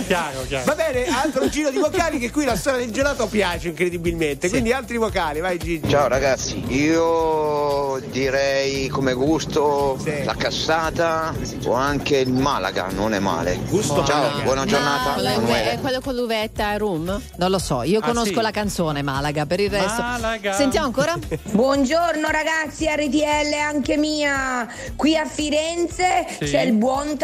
Chiaro, 0.06 0.42
chiaro. 0.48 0.66
Va 0.66 0.76
bene, 0.76 1.06
altro 1.08 1.48
giro 1.48 1.70
di 1.70 1.78
vocali 1.78 2.20
che 2.20 2.30
qui 2.30 2.44
la 2.44 2.58
storia 2.58 2.80
del 2.80 2.92
gelato 2.92 3.28
piace 3.28 3.70
incredibilmente. 3.70 4.50
Quindi 4.50 4.74
altri 4.74 4.98
vocali, 4.98 5.40
vai 5.40 5.58
Gigi. 5.58 5.88
Ciao 5.90 6.08
ragazzi, 6.10 6.62
io 6.74 8.02
direi 8.10 8.88
come 8.90 9.14
gusto 9.14 9.98
la 10.26 10.36
cassata 10.36 11.34
o 11.66 11.74
anche 11.74 12.18
il 12.18 12.32
Malaga, 12.34 12.88
non 12.92 13.14
è 13.14 13.20
male. 13.20 13.58
Gusto 13.70 14.04
Ciao, 14.04 14.24
Malaga. 14.24 14.44
buona 14.44 14.66
giornata. 14.66 15.18
Emanuele. 15.20 15.72
è 15.72 15.80
quello 15.80 16.02
con 16.02 16.16
l'uvetta 16.16 16.74
e 16.74 16.78
rum? 16.78 17.22
Non 17.38 17.50
lo 17.50 17.60
so, 17.60 17.84
io 17.84 18.00
Ah, 18.00 18.06
conosco 18.06 18.34
sì? 18.36 18.42
la 18.42 18.52
canzone 18.52 19.02
Malaga, 19.02 19.46
per 19.46 19.60
il 19.62 19.70
resto. 19.70 20.02
Malaga. 20.02 20.52
Sentiamo 20.54 20.88
ancora? 20.88 21.18
Buongiorno 21.52 22.28
ragazzi, 22.30 22.88
RTL 22.88 23.54
anche 23.58 23.96
mia. 23.96 24.68
Qui 24.98 25.16
a 25.16 25.26
Firenze 25.26 26.26
Sì. 26.40 26.46
c'è 26.46 26.62
il 26.62 26.74
Buon 26.74 27.16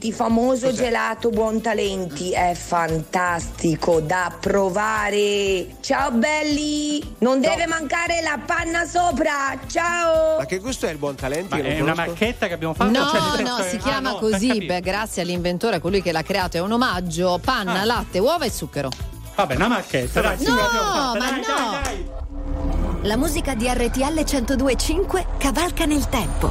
Talenti, 0.00 0.12
famoso 0.12 0.66
Cos'è? 0.68 0.82
gelato 0.82 1.28
Buon 1.28 1.60
Talenti. 1.60 2.32
È 2.32 2.54
fantastico 2.54 4.00
da 4.00 4.34
provare. 4.40 5.76
Ciao 5.80 6.10
belli, 6.12 7.16
non 7.18 7.40
deve 7.40 7.66
mancare 7.66 8.22
la 8.22 8.38
panna 8.44 8.86
sopra. 8.86 9.58
Ciao. 9.66 10.38
Ma 10.38 10.46
che 10.46 10.58
gusto 10.58 10.86
è 10.86 10.90
il 10.90 10.96
buon 10.96 11.16
non 11.20 11.66
è 11.66 11.80
una 11.80 11.92
conosco. 11.92 12.10
macchetta 12.12 12.46
che 12.46 12.54
abbiamo 12.54 12.72
fatto? 12.72 12.90
No, 12.98 13.10
Cioè, 13.10 13.42
no, 13.42 13.56
è- 13.58 13.68
si 13.68 13.76
ah, 13.76 13.78
chiama 13.78 14.10
no, 14.12 14.18
per 14.18 14.30
così, 14.30 14.64
beh, 14.64 14.80
grazie 14.80 15.20
all'inventore, 15.22 15.80
colui 15.80 16.00
che 16.00 16.12
l'ha 16.12 16.22
creato. 16.22 16.56
È 16.56 16.60
un 16.60 16.72
omaggio, 16.72 17.38
panna, 17.44 17.80
Ah. 17.82 17.84
latte, 17.84 18.18
uova 18.18 18.46
e 18.46 18.50
zucchero. 18.50 18.88
Vabbè, 19.34 19.54
una 19.54 19.68
macchetta, 19.68 20.20
dai. 20.22 20.36
No, 20.44 20.54
ma 20.54 21.14
dai, 21.18 21.30
no. 21.40 21.44
dai, 21.46 21.82
dai. 21.82 22.08
La 23.02 23.16
musica 23.16 23.54
di 23.54 23.66
RTL 23.68 24.24
1025 24.24 25.26
cavalca 25.38 25.84
nel 25.84 26.08
tempo. 26.08 26.50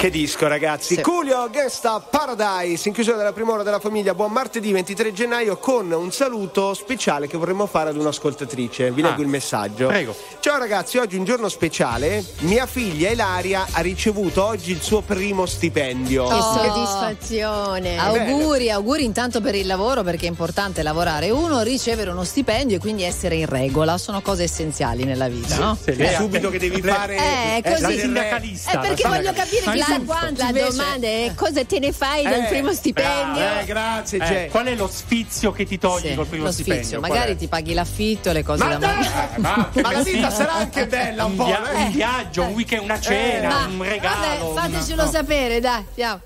Che 0.00 0.08
disco 0.08 0.48
ragazzi, 0.48 0.94
Sì. 0.94 1.02
Coolio 1.02 1.50
Gesta 1.52 2.00
Paradise 2.00 2.88
in 2.88 2.94
chiusura 2.94 3.18
della 3.18 3.34
prima 3.34 3.52
ora 3.52 3.62
della 3.62 3.80
famiglia, 3.80 4.14
buon 4.14 4.32
martedì 4.32 4.72
23 4.72 5.12
gennaio 5.12 5.58
con 5.58 5.92
un 5.92 6.10
saluto 6.10 6.72
speciale 6.72 7.26
che 7.26 7.36
vorremmo 7.36 7.66
fare 7.66 7.90
ad 7.90 7.96
un'ascoltatrice, 7.98 8.92
vi 8.92 9.02
Ah, 9.02 9.08
leggo 9.10 9.20
il 9.20 9.28
messaggio. 9.28 9.88
prego. 9.88 10.16
Ciao 10.40 10.56
ragazzi, 10.56 10.96
oggi 10.96 11.16
è 11.16 11.18
un 11.18 11.26
giorno 11.26 11.50
speciale, 11.50 12.24
mia 12.38 12.64
figlia 12.64 13.10
Ilaria 13.10 13.66
ha 13.72 13.80
ricevuto 13.82 14.42
oggi 14.42 14.70
il 14.70 14.80
suo 14.80 15.02
primo 15.02 15.44
stipendio. 15.44 16.26
Che 16.28 16.32
Oh. 16.34 16.52
soddisfazione. 16.54 17.98
Auguri, 17.98 18.70
auguri 18.70 19.04
intanto 19.04 19.42
per 19.42 19.54
il 19.54 19.66
lavoro 19.66 20.02
perché 20.02 20.24
è 20.24 20.30
importante 20.30 20.82
lavorare 20.82 21.28
uno, 21.28 21.60
ricevere 21.60 22.08
uno 22.08 22.24
stipendio 22.24 22.78
e 22.78 22.80
quindi 22.80 23.02
essere 23.02 23.34
in 23.34 23.44
regola, 23.46 23.98
sono 23.98 24.22
cose 24.22 24.44
essenziali 24.44 25.04
nella 25.04 25.28
vita, 25.28 25.56
no? 25.56 25.76
Sì, 25.78 25.90
è 25.90 26.14
subito 26.14 26.48
che 26.48 26.58
devi 26.58 26.80
fare 26.80 27.16
Eh, 27.16 27.62
così. 27.62 27.82
la 27.82 27.88
La 27.90 27.94
sindacalista. 27.98 28.70
Eh, 28.70 28.78
perché 28.78 29.06
voglio 29.06 29.32
capire 29.34 29.66
Ma 29.66 29.72
chissà 29.90 29.98
giusto. 29.98 30.12
quanti 30.18 30.40
La 30.40 30.46
invece- 30.46 30.70
domanda 30.70 31.06
è 31.06 31.32
cosa 31.34 31.64
te 31.64 31.78
ne 31.78 31.92
fai 31.92 32.22
del 32.24 32.40
Eh, 32.44 32.46
primo 32.48 32.72
stipendio? 32.72 33.42
Eh, 33.60 33.64
grazie, 33.64 34.18
Eh, 34.18 34.26
Gè. 34.26 34.48
qual 34.50 34.66
è 34.66 34.74
lo 34.74 34.88
sfizio 34.88 35.52
che 35.52 35.64
ti 35.66 35.78
togli 35.78 36.08
Sì, 36.08 36.14
col 36.14 36.26
primo 36.26 36.44
lo 36.44 36.52
stipendio? 36.52 36.82
sfizio, 36.82 36.98
Qual 37.00 37.10
magari 37.10 37.32
è? 37.32 37.36
ti 37.36 37.46
paghi 37.48 37.74
l'affitto, 37.74 38.32
le 38.32 38.42
cose 38.42 38.64
Ma 38.64 38.74
da 38.76 38.86
mangiare. 38.88 39.28
Eh, 39.36 39.40
ma, 39.40 39.70
la 39.92 40.02
vita 40.02 40.30
sarà 40.30 40.52
anche 40.54 40.86
bella 40.86 41.24
un 41.24 41.30
un, 41.32 41.36
po', 41.36 41.44
via- 41.46 41.70
eh? 41.72 41.82
un 41.84 41.90
viaggio, 41.92 42.42
un 42.42 42.52
weekend, 42.54 42.82
una 42.84 43.00
cena, 43.00 43.48
Ma 43.48 43.66
un 43.66 43.82
regalo. 43.82 44.20
vabbè, 44.20 44.42
una- 44.42 44.60
fatecelo 44.60 45.04
no. 45.04 45.10
sapere, 45.10 45.60
dai, 45.60 45.84
andiamo. 45.88 46.20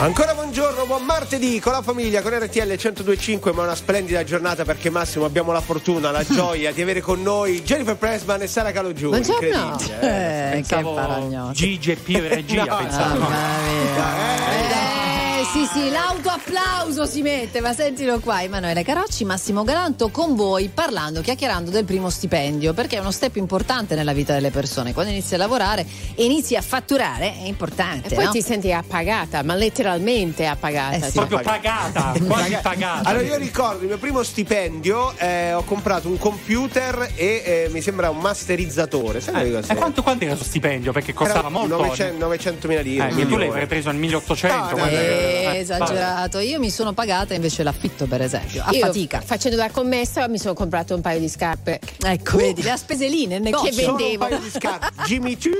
Ancora 0.00 0.32
buongiorno, 0.34 0.86
buon 0.86 1.04
martedì 1.04 1.60
con 1.60 1.72
la 1.72 1.82
famiglia, 1.82 2.22
con 2.22 2.32
RTL 2.32 2.66
1025, 2.68 3.52
ma 3.52 3.64
una 3.64 3.74
splendida 3.74 4.24
giornata 4.24 4.64
perché 4.64 4.88
Massimo 4.88 5.26
abbiamo 5.26 5.52
la 5.52 5.60
fortuna, 5.60 6.10
la 6.10 6.24
gioia 6.26 6.72
di 6.72 6.80
avere 6.80 7.02
con 7.02 7.20
noi 7.22 7.62
Jennifer 7.62 7.96
Pressman 7.96 8.40
e 8.40 8.46
Sara 8.46 8.72
Calogiù. 8.72 9.10
Buongiorno. 9.10 9.46
Incredibile. 9.46 10.00
eh. 10.00 10.06
Eh, 10.06 10.50
che 10.50 10.50
Pensavo 10.52 10.94
paragnoso. 10.94 11.52
Gigi 11.52 11.90
e 11.92 11.96
Pio 11.96 12.16
in 12.18 12.28
regia, 12.28 12.64
No, 12.70 12.76
pensavo. 12.78 13.18
Mamma 13.18 13.28
mia. 13.28 14.16
Eh, 14.46 15.19
sì, 15.44 15.64
sì, 15.64 15.90
l'autoapplauso 15.90 17.06
si 17.06 17.22
mette, 17.22 17.60
ma 17.60 17.72
sentilo 17.72 18.18
qua. 18.20 18.42
Emanuele 18.42 18.82
Carocci, 18.82 19.24
Massimo 19.24 19.64
Galanto 19.64 20.10
con 20.10 20.34
voi 20.34 20.68
parlando, 20.68 21.20
chiacchierando 21.20 21.70
del 21.70 21.84
primo 21.84 22.10
stipendio, 22.10 22.74
perché 22.74 22.96
è 22.96 23.00
uno 23.00 23.10
step 23.10 23.36
importante 23.36 23.94
nella 23.94 24.12
vita 24.12 24.34
delle 24.34 24.50
persone. 24.50 24.92
Quando 24.92 25.12
inizi 25.12 25.34
a 25.34 25.38
lavorare 25.38 25.86
e 26.14 26.24
inizi 26.24 26.56
a 26.56 26.62
fatturare 26.62 27.36
è 27.38 27.44
importante. 27.44 28.08
E 28.08 28.14
poi 28.14 28.24
no? 28.26 28.30
ti 28.32 28.42
senti 28.42 28.72
appagata, 28.72 29.42
ma 29.42 29.54
letteralmente 29.54 30.46
appagata. 30.46 30.96
Eh 30.96 31.02
sì. 31.02 31.12
cioè. 31.12 31.26
Proprio 31.26 31.40
pagata, 31.40 32.12
quasi 32.26 32.58
pagata. 32.60 33.08
Allora 33.08 33.24
io 33.24 33.36
ricordo 33.36 33.82
il 33.82 33.88
mio 33.88 33.98
primo 33.98 34.22
stipendio, 34.22 35.16
eh, 35.16 35.52
ho 35.54 35.62
comprato 35.64 36.08
un 36.08 36.18
computer 36.18 37.12
e 37.14 37.42
eh, 37.44 37.68
mi 37.70 37.80
sembra 37.80 38.10
un 38.10 38.18
masterizzatore. 38.18 39.20
Sai 39.20 39.48
Eh, 39.48 39.52
cosa 39.52 39.72
e 39.72 39.76
quanto, 39.76 40.02
quanto 40.02 40.24
era 40.24 40.34
il 40.34 40.40
stipendio? 40.40 40.92
Perché 40.92 41.14
costava 41.14 41.48
molto. 41.48 41.76
900 41.76 42.68
mila 42.68 42.80
lire. 42.80 43.08
Eh, 43.08 43.26
tu 43.26 43.36
l'hai 43.36 43.66
preso 43.66 43.90
nel 43.90 43.98
1800. 44.00 44.76
No, 44.76 44.84
no, 44.84 45.29
Eh, 45.30 45.56
eh, 45.56 45.58
esagerato. 45.58 46.38
Io 46.38 46.58
mi 46.58 46.70
sono 46.70 46.92
pagata 46.92 47.34
invece 47.34 47.62
l'affitto, 47.62 48.06
per 48.06 48.22
esempio, 48.22 48.62
a 48.64 48.70
Io, 48.72 48.86
fatica. 48.86 49.20
Facendo 49.20 49.56
la 49.56 49.70
commessa 49.70 50.28
mi 50.28 50.38
sono 50.38 50.54
comprato 50.54 50.94
un 50.94 51.00
paio 51.00 51.18
di 51.18 51.28
scarpe. 51.28 51.80
Ecco, 52.02 52.36
vedi, 52.36 52.62
le 52.62 52.70
ha 52.70 52.76
spese 52.76 53.08
lì 53.08 53.26
nel 53.26 53.42
negozio. 53.42 53.70
Che 53.70 53.74
Solo 53.82 53.92
un 53.92 53.96
vendevo. 53.98 54.26
paio 54.26 54.38
di 54.38 54.50
scarpe. 54.50 54.88
Jimmy 55.06 55.36
Choo. 55.36 55.52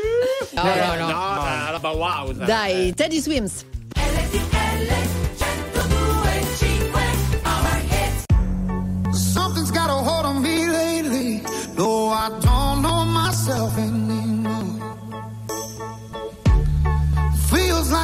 No, 0.53 0.63
no, 0.63 0.95
no. 0.95 1.09
la 1.09 1.79
Bauhaus. 1.81 2.37
Dai, 2.37 2.93
Teddy 2.95 3.21
Swims. 3.21 3.65
Something's 9.13 9.71
got 9.71 9.91
a 9.91 9.95
hold 9.95 10.25
on 10.25 10.43
me 10.43 10.67
lately. 10.69 11.43
No, 11.77 12.09
I 12.09 12.29
don't 12.41 12.83
know 12.83 13.05
myself 13.05 13.77
anymore. 13.79 14.10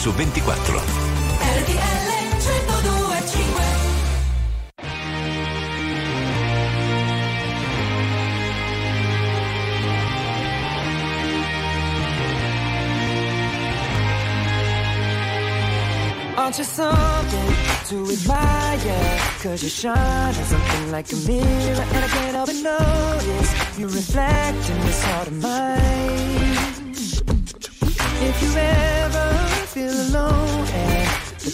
su 0.00 0.12
24. 0.12 0.80
Aren't 16.38 16.58
you 16.58 16.64
something 16.64 17.54
to 17.90 18.10
admire? 18.10 19.18
Cause 19.42 19.62
you 19.62 19.68
shine 19.68 20.32
something 20.32 20.90
like 20.90 21.12
a 21.12 21.16
mirror. 21.28 21.39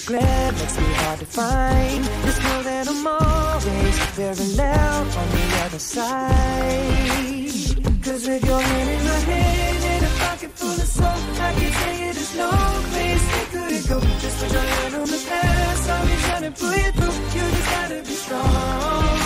glare 0.07 0.53
makes 0.53 0.79
me 0.79 0.87
hard 1.03 1.19
to 1.19 1.27
find. 1.27 2.05
This 2.23 2.39
girl 2.39 2.63
that 2.63 2.89
I'm 2.89 3.07
always 3.07 3.99
very 4.15 4.47
loud 4.55 5.07
on 5.21 5.29
the 5.35 5.47
other 5.65 5.79
side. 5.79 7.25
Cause 8.05 8.29
with 8.29 8.45
your 8.47 8.61
hand 8.61 8.91
in 8.91 9.05
my 9.05 9.19
hand 9.31 9.85
and 9.85 10.05
a 10.05 10.09
pocket 10.23 10.51
full 10.55 10.71
of 10.71 10.89
soul, 10.97 11.07
I 11.07 11.53
can 11.59 11.73
take 11.83 12.01
you 12.07 12.13
there's 12.15 12.37
no 12.37 12.51
place 12.93 13.25
that 13.33 13.47
could 13.53 13.73
it 13.73 13.89
go. 13.89 13.99
Just 14.23 14.39
put 14.41 14.53
your 14.53 14.63
hand 14.63 14.95
on 14.95 15.09
the 15.15 15.23
past, 15.29 15.91
I'll 15.91 16.07
be 16.07 16.17
trying 16.27 16.45
to 16.47 16.53
pull 16.61 16.77
you 16.85 16.93
through. 16.93 17.17
You 17.35 17.45
just 17.57 17.71
gotta 17.75 18.03
be 18.03 18.15
strong. 18.25 19.26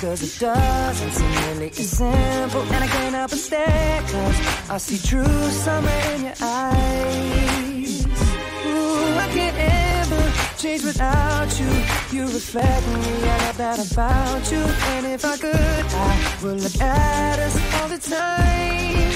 Cause 0.00 0.22
it 0.22 0.40
doesn't 0.40 1.10
seem 1.10 1.30
really 1.50 1.68
as 1.68 1.90
simple. 1.90 2.62
And 2.62 2.84
I 2.84 2.86
can't 2.86 3.14
help 3.14 3.30
but 3.32 3.38
stare 3.38 4.00
Cause 4.00 4.70
I 4.70 4.78
see 4.78 4.96
truth 4.96 5.52
somewhere 5.52 6.14
in 6.14 6.24
your 6.24 6.34
eyes. 6.40 8.06
Ooh, 8.06 9.18
I 9.18 9.28
can't 9.34 9.56
ever 9.58 10.56
change 10.56 10.84
without 10.84 11.50
you. 11.60 11.68
You 12.16 12.22
reflect 12.32 12.86
me, 12.88 13.28
I 13.28 13.36
love 13.44 13.56
that 13.58 13.92
about 13.92 14.50
you. 14.50 14.62
And 14.94 15.06
if 15.06 15.22
I 15.22 15.36
could, 15.36 15.52
I 15.52 16.36
would 16.42 16.62
look 16.62 16.80
at 16.80 17.38
us 17.38 17.56
all 17.74 17.88
the 17.88 17.98
time. 17.98 19.12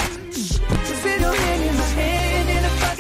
Cause 0.84 1.02
with 1.02 1.18
your 1.18 1.34
hand 1.34 1.62
in 1.62 1.76
my 1.76 1.88
hand 1.96 2.33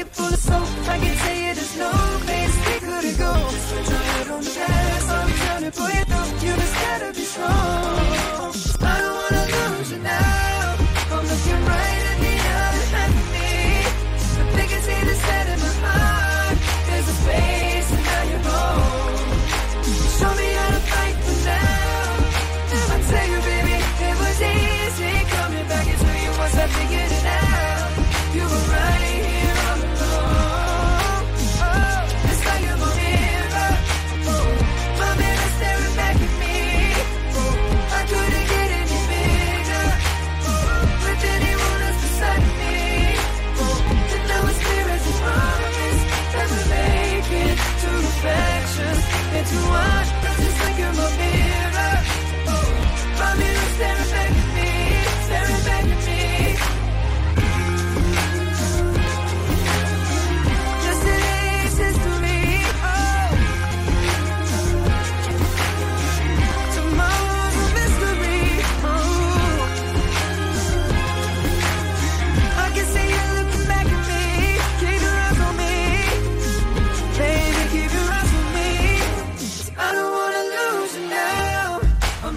pocket 0.04 0.16
full 0.16 0.26
of 0.26 0.38
soap. 0.38 0.88
I 0.88 0.98
can 0.98 1.16
tell 1.16 1.36
you 1.36 1.54
there's 1.54 1.76
no 1.76 1.90
place 2.24 2.56
We 2.66 2.80
couldn't 2.80 3.18
go. 3.18 3.32
Put 3.70 3.88
your 3.88 3.98
head 3.98 4.28
on 4.28 4.44
the 4.44 4.50
past, 4.50 5.10
I'm 5.10 5.30
trying 5.32 5.64
to 5.64 5.70
pull 5.70 5.90
you 5.90 6.04
through. 6.04 6.48
You 6.48 6.56
just 6.56 6.74
gotta 6.74 7.12
be 7.12 7.24
strong. 7.24 8.53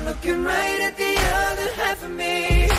looking 0.07 0.41
right 0.43 0.79
at 0.87 0.95
the 1.03 1.15
other 1.43 1.69
half 1.81 1.99
of 2.03 2.11
me. 2.11 2.69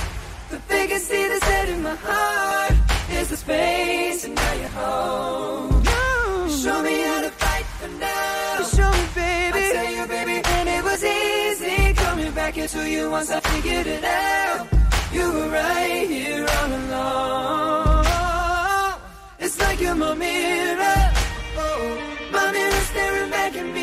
The 0.50 0.58
vacancy 0.72 1.22
that's 1.28 1.46
dead 1.46 1.68
in 1.68 1.82
my 1.82 1.96
heart 2.08 2.74
is 3.18 3.28
the 3.28 3.36
space, 3.36 4.24
and 4.24 4.34
now 4.34 4.52
you're 4.60 4.74
home. 4.82 5.82
No. 5.92 6.48
Show 6.62 6.78
me 6.88 6.94
how 7.08 7.20
to 7.26 7.30
fight 7.42 7.66
for 7.80 7.90
now. 8.06 8.62
Show 8.76 8.90
me, 8.98 9.04
baby. 9.14 9.64
I 9.64 9.72
tell 9.76 9.90
you, 9.96 10.04
baby, 10.16 10.36
and 10.56 10.66
it 10.76 10.82
was 10.90 11.00
easy 11.04 11.78
coming 12.04 12.32
back 12.32 12.54
into 12.56 12.82
you 12.94 13.10
once 13.10 13.30
I 13.30 13.40
figured 13.40 13.86
it 13.96 14.04
out. 14.04 14.66
You 15.12 15.26
were 15.34 15.50
right 15.60 16.06
here 16.14 16.46
all 16.56 16.70
along. 16.80 18.06
It's 19.44 19.58
like 19.60 19.78
you're 19.80 19.94
my 19.94 20.14
mirror, 20.14 21.00
oh, 21.62 21.82
my 22.32 22.52
mirror 22.52 22.82
staring 22.90 23.30
back 23.30 23.52
at 23.56 23.66
me. 23.74 23.77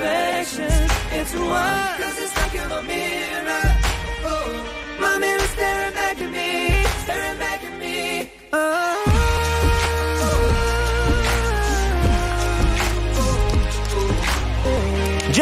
Reflections 0.00 0.90
into 1.12 1.38
one. 1.44 1.98
Cause 2.00 2.18
it's 2.18 2.36
like 2.36 2.54
you're 2.54 2.68
my 2.68 2.82
mirror. 2.82 3.64
Oh, 4.24 4.96
my 5.00 5.18
mirror 5.18 5.48
staring 5.54 5.94
back 5.94 6.20
at 6.20 6.30
me. 6.30 6.84
Staring 7.04 7.38
back 7.38 7.64
at 7.64 7.78
me. 7.78 8.30
Oh. 8.52 9.09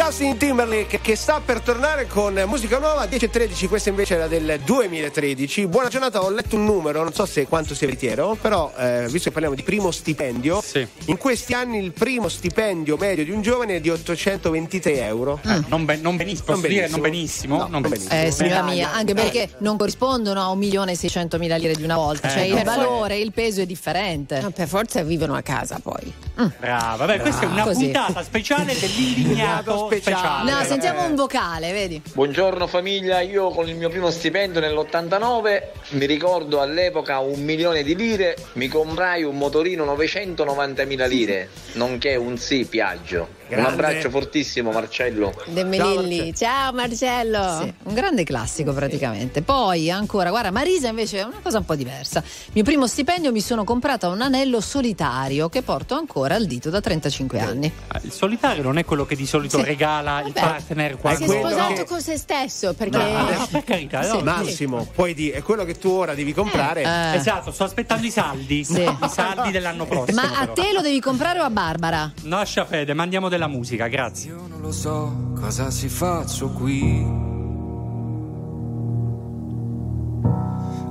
Justin 0.09 0.37
Timberlake 0.37 1.01
che 1.01 1.15
sta 1.15 1.39
per 1.39 1.59
tornare 1.61 2.07
con 2.07 2.33
musica 2.47 2.79
nuova 2.79 3.05
10.13, 3.05 3.67
questa 3.67 3.89
invece 3.89 4.15
era 4.15 4.25
del 4.27 4.59
2013. 4.65 5.67
Buona 5.67 5.87
giornata, 5.87 6.23
ho 6.23 6.31
letto 6.31 6.55
un 6.55 6.65
numero, 6.65 7.03
non 7.03 7.13
so 7.13 7.27
se 7.27 7.45
quanto 7.45 7.75
sia 7.75 7.85
veritiero, 7.85 8.35
però 8.41 8.73
eh, 8.75 9.03
visto 9.03 9.25
che 9.25 9.31
parliamo 9.31 9.53
di 9.53 9.61
primo 9.61 9.91
stipendio, 9.91 10.63
in 11.05 11.17
questi 11.17 11.53
anni 11.53 11.77
il 11.77 11.91
primo 11.91 12.27
stipendio 12.27 12.97
medio 12.97 13.23
di 13.23 13.29
un 13.29 13.43
giovane 13.43 13.75
è 13.75 13.79
di 13.81 13.91
823 13.91 15.05
euro. 15.05 15.39
Eh, 15.45 15.61
non, 15.67 15.85
ben- 15.85 16.01
non 16.01 16.17
benissimo, 16.17 16.55
posso 16.55 16.65
dire 16.67 16.87
non 16.87 17.01
benissimo? 17.01 17.57
No, 17.59 17.67
non 17.67 17.81
benissimo. 17.83 18.09
Eh, 18.11 18.31
signora 18.31 18.63
mia, 18.63 18.91
anche 18.91 19.13
perché 19.13 19.47
non 19.59 19.77
corrispondono 19.77 20.41
a 20.41 20.55
1.600.000 20.55 21.59
lire 21.59 21.75
di 21.75 21.83
una 21.83 21.97
volta, 21.97 22.29
Eh, 22.29 22.31
cioè 22.31 22.47
no. 22.49 22.57
il 22.57 22.63
valore, 22.63 23.17
il 23.19 23.31
peso 23.31 23.61
è 23.61 23.67
differente. 23.67 24.43
per 24.55 24.67
forza 24.67 25.03
vivono 25.03 25.35
a 25.35 25.43
casa 25.43 25.79
poi. 25.79 26.11
Brava, 26.57 27.05
beh, 27.05 27.19
questa 27.19 27.41
è 27.43 27.45
una 27.45 27.63
Così. 27.63 27.83
puntata 27.83 28.23
speciale 28.23 28.73
dell'indignato 28.79 29.87
speciale. 29.99 30.51
No, 30.51 30.63
sentiamo 30.63 31.05
un 31.05 31.15
vocale, 31.15 31.71
vedi? 31.71 32.01
Buongiorno 32.13 32.67
famiglia, 32.67 33.21
io 33.21 33.49
con 33.49 33.67
il 33.67 33.75
mio 33.75 33.89
primo 33.89 34.09
stipendio 34.09 34.59
nell'89 34.59 35.61
mi 35.91 36.05
ricordo 36.05 36.61
all'epoca 36.61 37.19
un 37.19 37.43
milione 37.43 37.83
di 37.83 37.95
lire, 37.95 38.35
mi 38.53 38.67
comprai 38.67 39.23
un 39.23 39.37
motorino 39.37 39.85
990.000 39.85 41.07
lire, 41.07 41.49
nonché 41.73 42.15
un 42.15 42.37
sì 42.37 42.65
Piaggio. 42.65 43.38
Grande. 43.49 43.67
Un 43.67 43.73
abbraccio 43.73 44.09
fortissimo 44.11 44.71
Marcello. 44.71 45.33
De 45.47 45.63
Melilli. 45.63 46.35
Ciao 46.35 46.71
Marcello. 46.71 47.57
Sì, 47.63 47.73
un 47.83 47.93
grande 47.95 48.23
classico 48.23 48.73
praticamente. 48.73 49.41
Poi 49.41 49.89
ancora, 49.89 50.29
guarda, 50.29 50.51
Marisa 50.51 50.89
invece 50.89 51.19
è 51.19 51.23
una 51.23 51.39
cosa 51.41 51.57
un 51.57 51.65
po' 51.65 51.73
diversa. 51.75 52.23
Mio 52.53 52.63
primo 52.63 52.85
stipendio 52.85 53.31
mi 53.31 53.41
sono 53.41 53.63
comprata 53.63 54.07
un 54.07 54.21
anello 54.21 54.61
solitario 54.61 55.49
che 55.49 55.63
porto 55.63 55.95
ancora 55.95 56.35
al 56.35 56.45
dito 56.45 56.69
da 56.69 56.79
35 56.79 57.39
anni. 57.39 57.71
Ah, 57.87 57.99
Il 58.03 58.11
solitario 58.11 58.61
non 58.61 58.77
è 58.77 58.85
quello 58.85 59.05
che 59.07 59.15
di 59.15 59.25
solito 59.25 59.57
Sì. 59.57 59.63
regala 59.63 60.19
il 60.21 60.31
Vabbè. 60.31 60.39
partner 60.39 60.91
Si 60.91 60.97
è 60.97 60.99
quando 60.99 61.25
sposato 61.25 61.83
con 61.85 62.01
se 62.01 62.17
stesso 62.17 62.73
perché. 62.75 62.97
No, 62.97 63.17
adesso- 63.17 63.47
per 63.51 63.63
carità, 63.63 64.07
no. 64.13 64.19
Massimo, 64.21 64.87
poi 64.93 65.15
di, 65.15 65.31
è 65.31 65.41
quello 65.41 65.65
che 65.65 65.77
tu 65.79 65.89
ora 65.89 66.13
devi 66.13 66.33
comprare. 66.33 66.83
Eh. 66.83 67.15
Esatto, 67.15 67.51
sto 67.51 67.63
aspettando 67.63 68.05
i 68.05 68.11
saldi. 68.11 68.63
Sì. 68.63 68.81
I 68.81 69.09
saldi 69.09 69.49
dell'anno 69.49 69.85
prossimo. 69.87 70.21
Ma 70.21 70.37
a 70.37 70.47
però. 70.47 70.53
te 70.53 70.71
lo 70.73 70.81
devi 70.81 70.99
comprare 70.99 71.39
o 71.39 71.43
a 71.43 71.49
Barbara? 71.49 72.11
Lascia 72.23 72.65
fede, 72.65 72.93
mandiamo 72.93 73.27
della 73.39 73.47
musica, 73.47 73.87
grazie. 73.87 74.31
Io 74.31 74.45
non 74.47 74.59
lo 74.59 74.73
so 74.73 75.31
cosa 75.39 75.71
si 75.71 75.87
faccio 75.87 76.49
qui. 76.49 77.05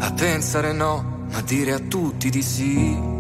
A 0.01 0.13
pensare 0.13 0.73
no, 0.73 1.27
ma 1.31 1.43
dire 1.43 1.73
a 1.73 1.79
tutti 1.79 2.31
di 2.31 2.41
sì. 2.43 3.17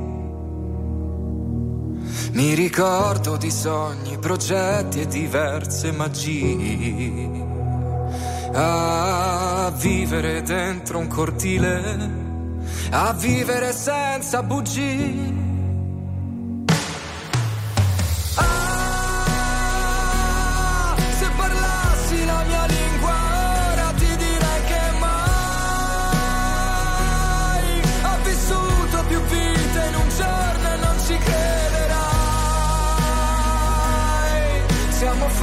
Mi 2.32 2.54
ricordo 2.54 3.36
di 3.36 3.50
sogni, 3.50 4.16
progetti 4.18 5.02
e 5.02 5.06
diverse 5.06 5.92
magie. 5.92 7.46
A 8.54 9.70
vivere 9.78 10.40
dentro 10.40 10.98
un 10.98 11.06
cortile, 11.06 12.10
a 12.90 13.12
vivere 13.12 13.72
senza 13.72 14.42
bugie. 14.42 15.36
Ah, 18.36 18.67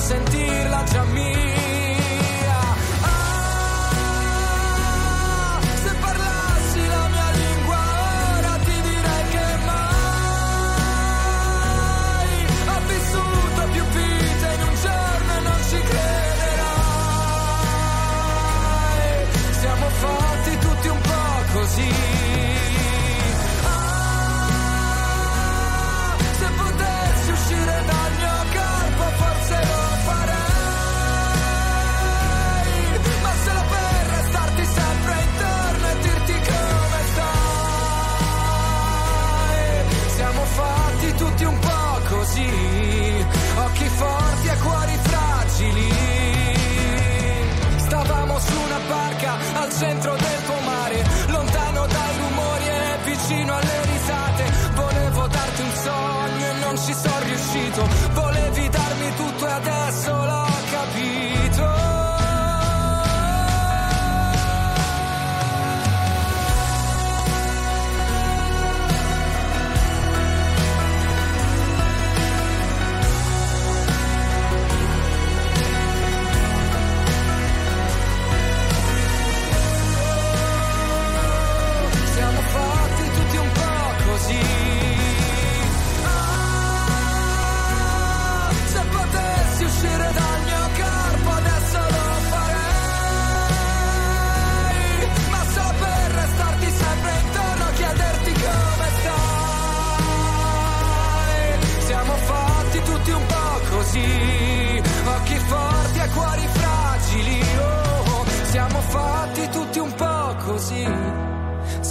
sentirla 0.00 0.84
già 0.84 1.04
mia. 1.04 1.49
Barca 49.30 49.62
al 49.62 49.72
centro 49.72 50.16
del 50.16 50.42
pomare, 50.46 51.04
lontano 51.28 51.86
dai 51.86 52.16
rumori 52.18 52.66
e 52.66 52.98
vicino 53.04 53.54
alle 53.54 53.82
risate. 53.84 54.44
Volevo 54.74 55.26
darti 55.28 55.62
un 55.62 55.72
sogno 55.72 56.46
e 56.46 56.52
non 56.64 56.78
ci 56.78 56.94
sono 56.94 57.09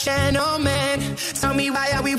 gentleman. 0.00 1.16
Tell 1.34 1.54
me 1.54 1.70
why 1.70 1.92
are 1.94 2.02
we 2.02 2.14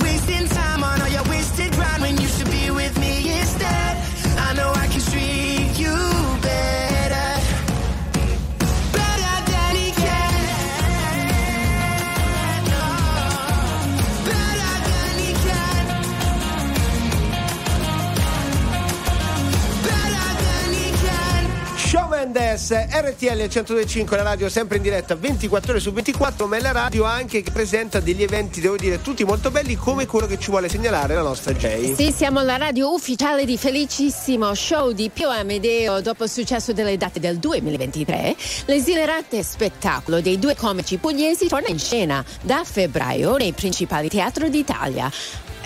RTL 22.78 23.38
1025, 23.38 24.18
la 24.18 24.24
radio 24.24 24.50
sempre 24.50 24.78
in 24.78 24.84
diretta 24.84 25.16
24 25.16 25.72
ore 25.72 25.80
su 25.80 25.92
24, 25.92 26.48
ma 26.48 26.58
è 26.58 26.62
la 26.62 26.72
radio 26.72 27.04
anche 27.04 27.42
che 27.42 27.52
presenta 27.52 28.00
degli 28.00 28.24
eventi, 28.24 28.62
devo 28.62 28.78
dire, 28.78 29.02
tutti 29.02 29.24
molto 29.24 29.52
belli 29.52 29.76
come 29.76 30.06
quello 30.06 30.28
che 30.28 30.40
ci 30.40 30.50
vuole 30.50 30.70
segnalare 30.70 31.14
la 31.14 31.22
nostra 31.22 31.54
Jay. 31.54 31.96
Sì, 31.96 32.12
siamo 32.12 32.42
la 32.42 32.58
radio 32.58 32.94
ufficiale 32.94 33.46
di 33.46 33.58
Felicissimo 33.58 34.54
Show 34.54 34.92
di 34.92 35.10
Pio 35.10 35.30
Amedeo. 35.30 36.02
Dopo 36.02 36.24
il 36.24 36.30
successo 36.30 36.74
delle 36.74 36.98
date 36.98 37.20
del 37.20 37.38
2023, 37.38 38.36
l'esilerante 38.66 39.44
spettacolo 39.44 40.22
dei 40.22 40.40
due 40.40 40.56
comici 40.56 40.98
pugliesi 40.98 41.48
torna 41.48 41.68
in 41.68 41.80
scena 41.80 42.24
da 42.42 42.64
febbraio 42.64 43.38
nei 43.38 43.52
principali 43.52 44.08
teatri 44.10 44.50
d'Italia. 44.50 45.12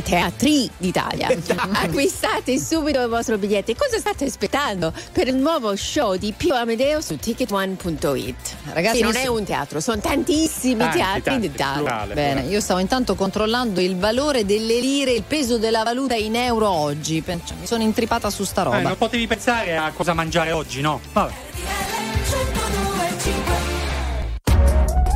Teatri 0.05 0.69
d'Italia. 0.77 1.29
Acquistate 1.81 2.59
subito 2.59 3.01
il 3.01 3.09
vostro 3.09 3.39
biglietto. 3.39 3.71
E 3.71 3.75
cosa 3.75 3.97
state 3.97 4.25
aspettando 4.25 4.93
per 5.11 5.27
il 5.27 5.35
nuovo 5.35 5.75
show 5.75 6.15
di 6.15 6.31
Pio 6.31 6.53
Amedeo 6.53 7.01
su 7.01 7.17
ticketone.it? 7.17 8.55
Ragazzi, 8.71 8.97
Sì, 8.97 9.01
non 9.01 9.15
è 9.15 9.25
un 9.25 9.43
teatro, 9.43 9.79
sono 9.79 9.99
tantissimi 9.99 10.77
Tanti, 10.77 10.97
teatri 10.97 11.21
tanti, 11.23 11.49
d'Italia. 11.49 11.77
plurale, 11.77 12.13
Bene, 12.13 12.41
io 12.43 12.61
stavo 12.61 12.79
intanto 12.81 13.15
controllando 13.15 13.81
il 13.81 13.97
valore 13.97 14.45
delle 14.45 14.79
lire, 14.79 15.11
il 15.11 15.23
peso 15.23 15.57
della 15.57 15.81
valuta 15.81 16.13
in 16.13 16.35
euro 16.35 16.69
oggi. 16.69 17.23
Cioè, 17.25 17.39
mi 17.59 17.65
sono 17.65 17.81
intripata 17.81 18.29
su 18.29 18.43
sta 18.43 18.61
roba. 18.61 18.77
Eh, 18.77 18.81
non 18.83 18.97
potevi 18.97 19.25
pensare 19.25 19.75
a 19.75 19.91
cosa 19.91 20.13
mangiare 20.13 20.51
oggi, 20.51 20.81
no? 20.81 21.01
Vabbè. 21.13 21.33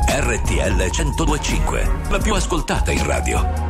RTL 0.08 0.90
1025, 0.90 1.90
la 2.08 2.18
più 2.18 2.34
ascoltata 2.34 2.90
in 2.90 3.06
radio. 3.06 3.69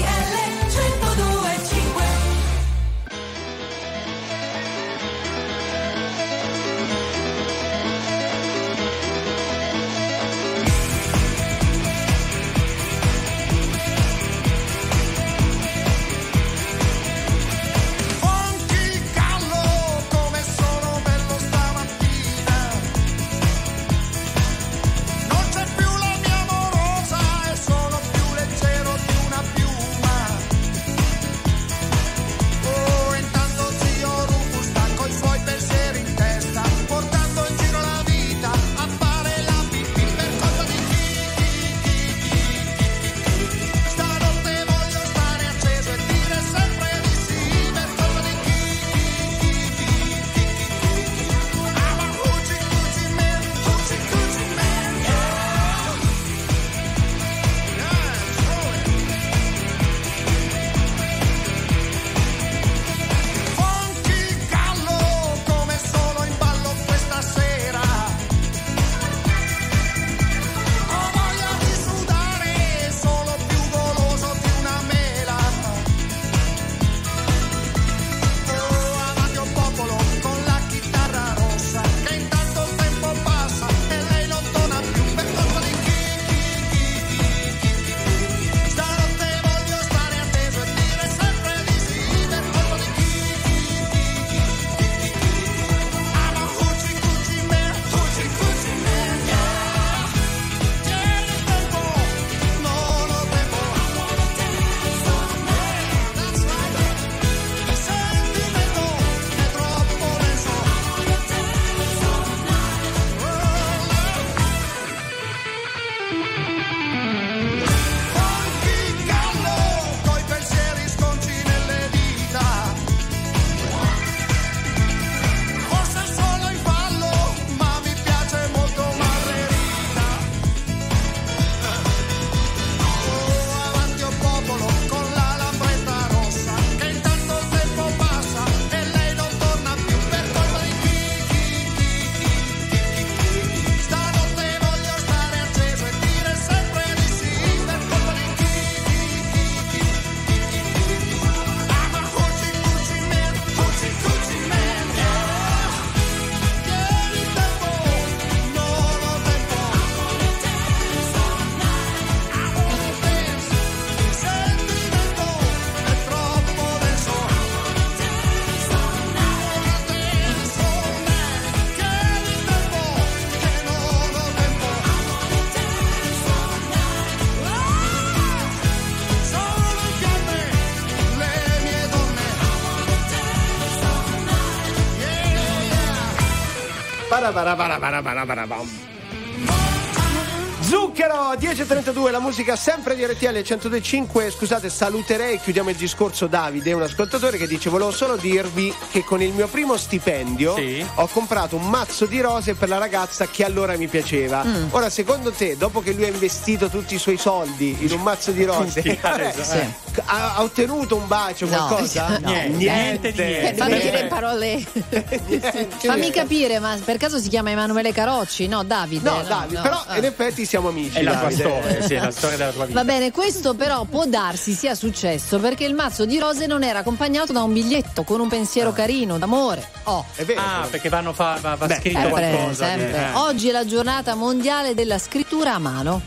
Zucchero 190.63 191.33
10.32, 191.37 192.11
la 192.11 192.19
musica 192.19 192.55
sempre 192.55 192.95
di 192.95 193.03
RTL 193.03 193.25
102.5. 193.39 194.29
Scusate, 194.31 194.69
saluterei, 194.69 195.39
chiudiamo 195.39 195.69
il 195.71 195.75
discorso 195.75 196.27
Davide, 196.27 196.71
un 196.71 196.83
ascoltatore 196.83 197.37
che 197.37 197.47
dice 197.47 197.69
volevo 197.69 197.91
solo 197.91 198.15
dirvi 198.15 198.73
che 198.91 199.03
con 199.03 199.21
il 199.21 199.33
mio 199.33 199.47
primo 199.47 199.75
stipendio 199.75 200.55
Sì. 200.55 200.85
ho 200.95 201.07
comprato 201.07 201.55
un 201.57 201.67
mazzo 201.67 202.05
di 202.05 202.21
rose 202.21 202.53
per 202.53 202.69
la 202.69 202.77
ragazza 202.77 203.27
che 203.27 203.43
allora 203.43 203.75
mi 203.75 203.87
piaceva. 203.87 204.43
Mm. 204.45 204.67
Ora, 204.69 204.89
secondo 204.89 205.31
te, 205.31 205.57
dopo 205.57 205.81
che 205.81 205.91
lui 205.91 206.05
ha 206.05 206.09
investito 206.09 206.69
tutti 206.69 206.93
i 206.95 206.99
suoi 206.99 207.17
soldi 207.17 207.75
in 207.79 207.91
un 207.91 208.01
mazzo 208.01 208.31
di 208.31 208.45
rose, 208.45 208.97
adesso, 209.01 209.43
sì. 209.43 209.90
Ha, 210.05 210.35
ha 210.35 210.41
ottenuto 210.43 210.95
un 210.95 211.07
bacio, 211.07 211.45
No. 211.47 211.67
qualcosa? 211.67 212.19
No. 212.21 212.29
Niente 212.31 213.11
di 213.11 213.21
niente. 213.21 213.53
Fammi 213.55 213.71
Beh, 213.71 213.79
dire 213.79 214.05
parole. 214.05 214.63
Niente. 215.27 215.67
Fammi 215.79 216.09
capire, 216.11 216.59
ma 216.59 216.77
per 216.83 216.97
caso 216.97 217.17
si 217.19 217.29
chiama 217.29 217.51
Emanuele 217.51 217.91
Carocci? 217.91 218.47
No, 218.47 218.63
Davide. 218.63 219.09
No, 219.09 219.21
Davide, 219.23 219.55
no. 219.57 219.61
però 219.61 219.83
Ah. 219.87 219.97
in 219.97 220.05
effetti 220.05 220.45
siamo 220.45 220.69
amici. 220.69 220.97
È 220.97 221.01
la 221.03 221.11
tua 221.11 221.21
Davide. 221.29 221.41
storia, 221.43 221.81
sì, 221.87 221.93
è 221.95 221.99
la 221.99 222.11
storia 222.11 222.37
della 222.37 222.51
tua 222.51 222.65
vita. 222.65 222.79
Va 222.79 222.85
bene, 222.85 223.11
questo 223.11 223.53
però 223.53 223.83
può 223.85 224.05
darsi 224.05 224.53
sia 224.53 224.75
successo 224.75 225.39
perché 225.39 225.65
il 225.65 225.73
mazzo 225.73 226.05
di 226.05 226.17
rose 226.19 226.45
non 226.45 226.63
era 226.63 226.79
accompagnato 226.79 227.33
da 227.33 227.41
un 227.43 227.53
biglietto 227.53 228.03
con 228.03 228.19
un 228.19 228.27
pensiero 228.29 228.71
carino, 228.71 229.17
d'amore. 229.17 229.67
Oh. 229.83 230.05
È 230.15 230.23
vero. 230.23 230.39
Ah, 230.41 230.67
perché 230.69 230.89
vanno 230.89 231.13
fa, 231.13 231.37
va, 231.41 231.55
va 231.55 231.65
Beh, 231.65 231.75
scritto 231.75 231.99
Sempre, 231.99 232.29
qualcosa. 232.31 232.65
sempre. 232.65 232.97
eh. 232.97 233.11
Oggi 233.15 233.49
è 233.49 233.51
la 233.51 233.65
giornata 233.65 234.15
mondiale 234.15 234.73
della 234.73 234.97
scrittura 234.99 235.53
a 235.55 235.59
mano. 235.59 236.01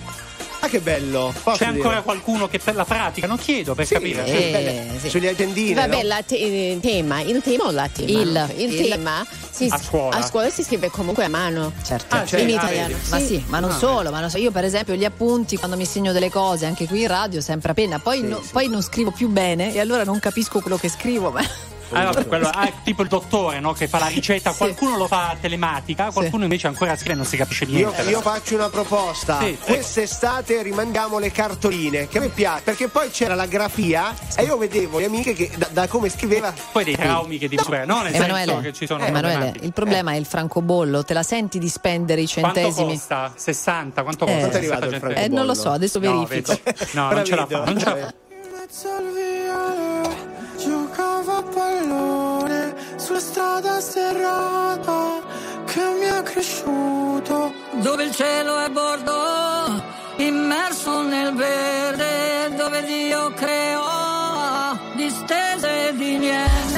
Ah, 0.64 0.68
che 0.68 0.80
bello. 0.80 1.32
Posso 1.42 1.58
C'è 1.58 1.66
ancora 1.66 1.88
dire? 1.90 2.02
qualcuno 2.02 2.48
che 2.48 2.58
per 2.58 2.74
la 2.74 2.84
pratica? 2.86 3.26
Non 3.26 3.36
chiedo 3.36 3.74
per 3.74 3.86
Sì, 3.86 3.94
capire. 3.94 4.24
Eh, 4.24 4.88
sì. 4.98 5.10
Sugli 5.10 5.26
agendini. 5.26 5.74
Vabbè, 5.74 6.02
no? 6.02 6.08
la 6.08 6.22
te- 6.26 6.36
il 6.36 6.80
tema, 6.80 7.20
il 7.20 7.40
tema 7.42 7.64
o 7.64 7.70
la 7.70 7.88
tema? 7.92 8.08
Il. 8.10 8.54
il, 8.56 8.72
Il. 8.72 8.88
tema 8.88 9.26
si, 9.50 9.66
A 9.70 9.78
scuola. 9.78 10.16
a 10.16 10.22
scuola 10.22 10.48
si 10.50 10.62
scrive 10.64 10.88
comunque 10.90 11.24
a 11.24 11.28
mano. 11.28 11.72
Certo. 11.84 12.14
Ah, 12.14 12.24
certo. 12.24 12.46
in 12.50 12.56
Ah, 12.58 12.62
italiano. 12.62 12.94
vedi. 12.94 13.08
ma 13.10 13.18
sì, 13.18 13.44
ma 13.48 13.60
non 13.60 13.70
Ah, 13.70 13.76
solo, 13.78 14.10
ma 14.10 14.20
non 14.20 14.30
so. 14.30 14.38
Io, 14.38 14.50
per 14.50 14.64
esempio, 14.64 14.94
gli 14.94 15.04
appunti 15.04 15.56
quando 15.58 15.76
mi 15.76 15.84
segno 15.84 16.12
delle 16.12 16.30
cose, 16.30 16.64
anche 16.66 16.86
qui 16.86 17.02
in 17.02 17.08
radio, 17.08 17.40
sempre 17.42 17.72
a 17.72 17.74
penna. 17.74 17.98
Poi, 17.98 18.22
no- 18.22 18.42
poi 18.50 18.68
non 18.68 18.82
scrivo 18.82 19.10
più 19.10 19.28
bene 19.28 19.74
e 19.74 19.80
allora 19.80 20.04
non 20.04 20.18
capisco 20.18 20.60
quello 20.60 20.78
che 20.78 20.88
scrivo. 20.88 21.30
Ma... 21.30 21.42
Ah, 21.90 22.04
vabbè, 22.04 22.26
quello- 22.26 22.48
ah, 22.48 22.70
tipo 22.82 23.02
il 23.02 23.08
dottore 23.08 23.60
no, 23.60 23.72
che 23.72 23.86
fa 23.88 23.98
la 23.98 24.06
ricetta, 24.06 24.52
qualcuno 24.52 24.96
lo 24.96 25.06
fa 25.06 25.36
telematica, 25.40 26.10
qualcuno 26.10 26.42
invece 26.44 26.66
ancora 26.66 26.96
scrive 26.96 27.12
e 27.12 27.16
non 27.16 27.24
si 27.26 27.36
capisce 27.36 27.64
Io, 27.64 27.90
niente. 27.90 28.02
io 28.10 28.20
faccio 28.20 28.54
una 28.54 28.68
proposta. 28.68 29.38
Sì, 29.40 29.56
Quest'estate 29.62 30.62
rimandiamo 30.62 31.18
le 31.18 31.30
cartoline, 31.30 32.08
che 32.08 32.18
a 32.18 32.20
me 32.22 32.28
piace, 32.28 32.62
perché 32.64 32.88
poi 32.88 33.10
c'era 33.10 33.34
la 33.34 33.46
grafia 33.46 34.14
e 34.36 34.44
io 34.44 34.56
vedevo 34.56 34.98
le 34.98 35.04
amiche 35.06 35.32
che 35.34 35.50
da, 35.56 35.68
da 35.70 35.86
come 35.88 36.08
scriveva. 36.08 36.52
Poi 36.72 36.84
dei 36.84 36.96
traumi 36.96 37.38
che 37.38 37.48
ti 37.48 37.56
no, 37.56 38.02
nel 38.02 38.14
Emanuele, 38.14 38.44
senso 38.46 38.60
che 38.60 38.72
ci 38.72 38.86
sono 38.86 39.04
Emanuele, 39.04 39.54
il 39.60 39.72
problema 39.72 40.12
è 40.12 40.16
il 40.16 40.26
francobollo. 40.26 41.04
Te 41.04 41.14
la 41.14 41.22
senti 41.22 41.58
di 41.58 41.68
spendere 41.68 42.22
i 42.22 42.28
Quanto 42.28 42.58
centesimi? 42.60 42.92
costa? 42.94 43.32
60? 43.36 44.02
Quanto 44.02 44.24
Eh, 44.26 44.28
costa? 44.28 44.40
Quanto 44.40 44.56
è 44.56 44.58
arrivato 44.60 44.84
il 44.86 44.90
60 44.92 44.98
francobollo? 45.06 45.34
Eh, 45.34 45.36
non 45.36 45.46
lo 45.46 45.54
so, 45.54 45.70
adesso 45.70 45.98
No, 46.00 46.24
verifico. 46.26 46.58
vedi. 46.64 46.78
No, 46.92 47.10
non 47.12 47.24
ce 47.24 47.34
la 47.34 47.46
fa, 47.46 47.64
non 47.64 47.78
ce 47.78 47.84
la 47.84 47.96
fa. 47.96 48.14
Sulla 53.14 53.20
strada 53.20 53.80
serrata 53.80 55.22
che 55.66 55.80
mi 55.98 56.08
ha 56.08 56.22
cresciuto. 56.22 57.52
dove 57.74 58.04
il 58.04 58.14
cielo 58.14 58.58
è 58.58 58.68
bordo, 58.70 59.82
immerso 60.16 61.02
nel 61.02 61.32
verde, 61.34 62.54
dove 62.56 62.82
Dio 62.84 63.32
creò 63.34 64.76
distese 64.96 65.92
di 65.94 66.18
niente. 66.18 66.73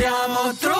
Siamo 0.00 0.54
trovati 0.58 0.79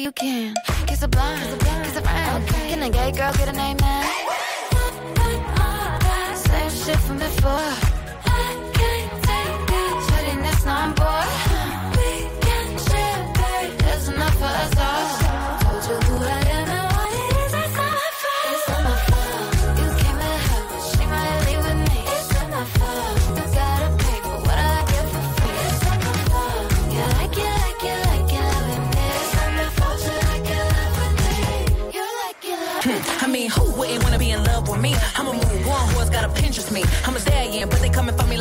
you 0.00 0.12
can. 0.12 0.54
Kiss 0.86 1.02
a 1.02 1.08
blind, 1.08 1.40
kiss 1.84 1.96
a 1.96 2.02
friend. 2.02 2.48
Can 2.48 2.82
a 2.82 2.90
gay 2.90 3.12
girl 3.12 3.32
get 3.34 3.48
a 3.48 3.52
name 3.52 3.76
now? 3.76 4.09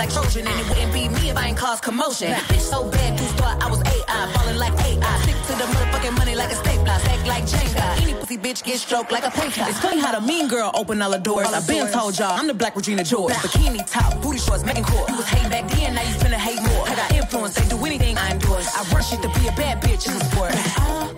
Like 0.10 0.23
Trojan, 0.23 0.48
and 0.48 0.60
it 0.60 0.69
wouldn't 0.69 0.94
be 0.94 1.10
me 1.10 1.30
if 1.30 1.38
I 1.38 1.48
ain't 1.48 1.57
cause 1.57 1.81
commotion. 1.81 2.31
Bitch 2.31 2.60
so 2.60 2.90
bad, 2.90 3.18
two 3.18 3.26
thought 3.38 3.61
I 3.61 3.69
was 3.69 3.81
AI, 3.81 4.31
falling 4.34 4.57
like 4.57 4.73
AI. 4.86 5.19
Stick 5.22 5.36
to 5.36 5.53
the 5.53 5.65
motherfucking 5.65 6.18
money 6.18 6.36
like 6.36 6.52
a 6.52 6.56
stapler, 6.56 6.90
act 6.90 7.27
like 7.27 7.44
Jenga. 7.44 8.02
Any 8.02 8.14
pussy 8.14 8.38
bitch 8.38 8.64
get 8.64 8.80
stroked 8.80 9.11
like 9.11 9.26
a 9.26 9.31
painter. 9.31 9.64
It's 9.68 9.80
funny 9.80 9.99
how 9.99 10.18
the 10.18 10.26
mean 10.26 10.48
girl 10.48 10.72
open 10.73 11.02
all 11.02 11.11
the 11.11 11.18
doors. 11.18 11.48
I've 11.48 11.68
been 11.68 11.91
told 11.91 12.18
y'all 12.18 12.34
I'm 12.34 12.48
the 12.48 12.53
black 12.53 12.76
Regina 12.76 13.03
George. 13.03 13.34
Bikini 13.34 13.86
top, 13.90 14.22
booty 14.22 14.40
shorts, 14.40 14.65
making 14.65 14.84
court. 14.84 15.10
You 15.10 15.18
was 15.18 15.27
hating 15.27 15.49
back 15.49 15.69
then, 15.69 15.95
now 15.95 16.02
you 16.02 16.15
finna 16.15 16.40
hate 16.40 16.61
more. 16.61 16.88
I 16.88 16.95
got 16.95 17.14
influence, 17.14 17.56
they 17.56 17.68
do 17.68 17.84
anything 17.86 18.18
I 18.18 18.31
endorse. 18.31 18.68
I 18.76 18.84
rush 18.94 19.14
it 19.14 19.22
to 19.22 19.30
be 19.40 19.48
a 19.48 19.52
bad 19.52 19.81
bitch 19.81 20.07
in 20.07 20.18
the 20.18 20.26
sport. 20.26 20.53
Uh-huh. 20.53 21.09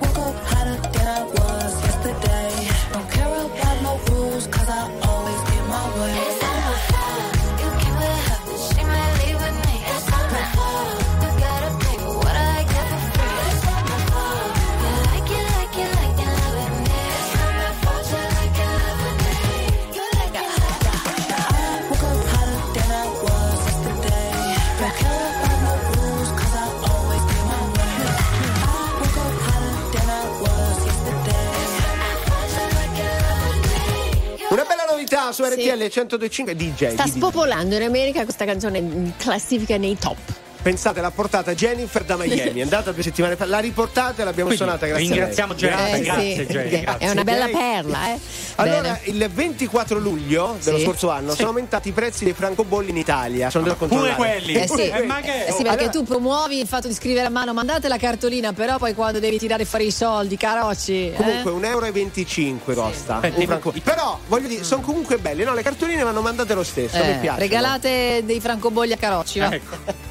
Su 35.31 35.43
RTL 35.43 35.77
1025 35.77 36.55
DJ. 36.55 36.91
Sta 36.91 37.07
spopolando 37.07 37.75
in 37.75 37.83
America 37.83 38.23
questa 38.23 38.45
canzone 38.45 38.77
in 38.79 39.13
classifica 39.17 39.77
nei 39.77 39.97
top. 39.97 40.40
Pensate, 40.61 41.01
l'ha 41.01 41.09
portata 41.09 41.55
Jennifer 41.55 42.03
da 42.03 42.15
Miami, 42.17 42.59
è 42.61 42.61
andata 42.61 42.91
due 42.91 43.01
settimane 43.01 43.35
fa, 43.35 43.45
l'ha 43.45 43.57
riportata 43.57 44.21
e 44.21 44.25
l'abbiamo 44.25 44.49
Quindi, 44.53 44.57
suonata 44.57 44.85
grazie 44.85 45.07
ringraziamo. 45.07 45.55
Jennifer, 45.55 45.95
Eh, 45.95 46.01
grazie, 46.01 46.35
sì, 46.35 46.45
Jenny, 46.45 46.69
che 46.69 46.79
grazie. 46.81 47.07
È 47.07 47.09
una 47.09 47.23
bella 47.23 47.45
Ok. 47.45 47.51
perla, 47.51 48.13
eh. 48.13 48.19
Allora, 48.55 48.81
Bene. 48.81 49.01
il 49.05 49.29
24 49.33 49.97
luglio 49.97 50.57
dello 50.63 50.77
Sì. 50.77 50.83
scorso 50.83 51.09
anno 51.09 51.31
Sì. 51.31 51.38
sono 51.38 51.47
aumentati 51.49 51.89
i 51.89 51.91
prezzi 51.93 52.25
dei 52.25 52.33
francobolli 52.33 52.91
in 52.91 52.97
Italia. 52.97 53.49
Sono 53.49 53.63
andato 53.63 53.85
a 53.85 53.88
Pure 53.88 53.99
controllare. 54.11 54.39
quelli. 54.39 54.53
Eh 54.59 54.67
sì, 54.67 54.89
Eh, 54.89 55.03
ma 55.07 55.19
che- 55.21 55.45
Eh 55.47 55.51
sì, 55.51 55.63
perché 55.63 55.69
Allora- 55.79 55.89
tu 55.89 56.03
promuovi 56.03 56.59
il 56.59 56.67
fatto 56.67 56.88
di 56.88 56.93
scrivere 56.93 57.25
a 57.25 57.29
mano, 57.31 57.53
mandate 57.53 57.88
la 57.88 57.97
cartolina, 57.97 58.53
però 58.53 58.77
poi 58.77 58.93
quando 58.93 59.17
devi 59.19 59.39
tirare 59.39 59.65
fuori 59.65 59.88
i 59.88 59.91
soldi, 59.91 60.38
carocci. 60.38 61.07
eh? 61.07 61.13
Comunque 61.15 61.51
1,25 61.51 62.73
euro 62.75 62.83
costa 62.83 63.19
Eh, 63.21 63.27
un 63.29 63.33
tipo- 63.33 63.45
franco- 63.47 63.73
Però 63.83 64.19
voglio 64.27 64.47
dire, 64.47 64.63
sono 64.63 64.81
comunque 64.81 65.17
belli. 65.17 65.43
No, 65.43 65.55
le 65.55 65.63
cartoline 65.63 66.03
vanno 66.03 66.21
mandate 66.21 66.53
lo 66.53 66.63
stesso. 66.63 66.97
Eh, 66.97 67.13
mi 67.13 67.19
piace. 67.19 67.39
regalate 67.39 68.21
dei 68.25 68.39
francobolli 68.39 68.93
a 68.93 68.97
carocci, 68.97 69.39
va? 69.39 69.51
Ecco. 69.51 70.09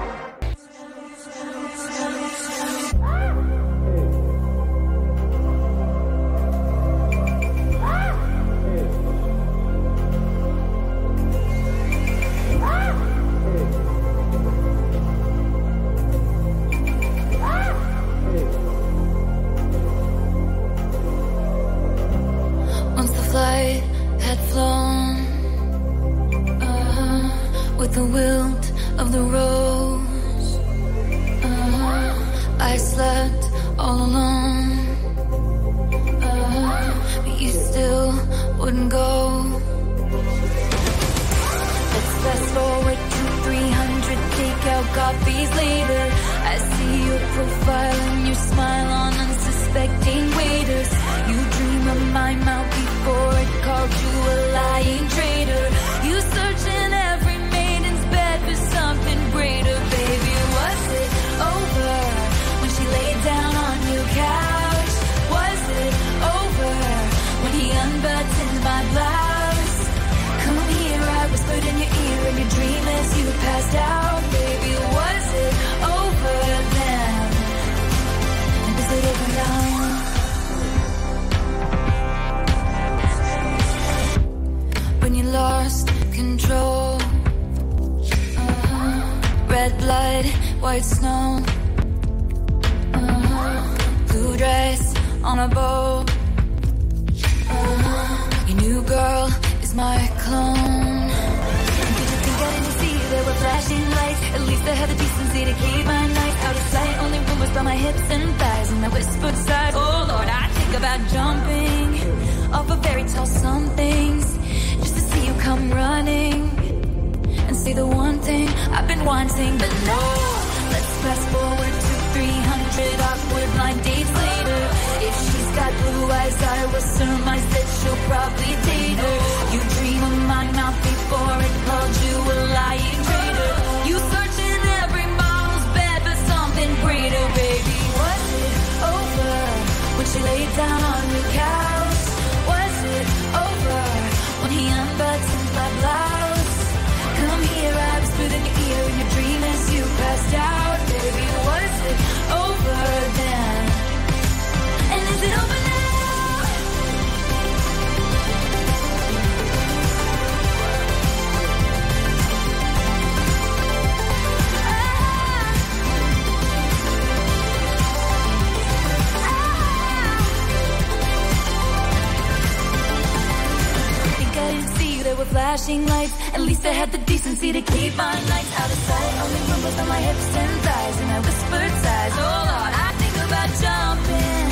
Rumbles 179.71 179.79
on 179.79 179.87
my 179.87 180.01
hips 180.01 180.35
and 180.35 180.61
thighs, 180.61 180.99
and 181.01 181.11
I 181.11 181.19
whispered 181.19 181.73
sighs. 181.83 182.13
Oh 182.17 182.43
Lord, 182.51 182.73
I 182.75 182.89
think 182.99 183.15
about 183.27 183.49
jumping 183.63 184.47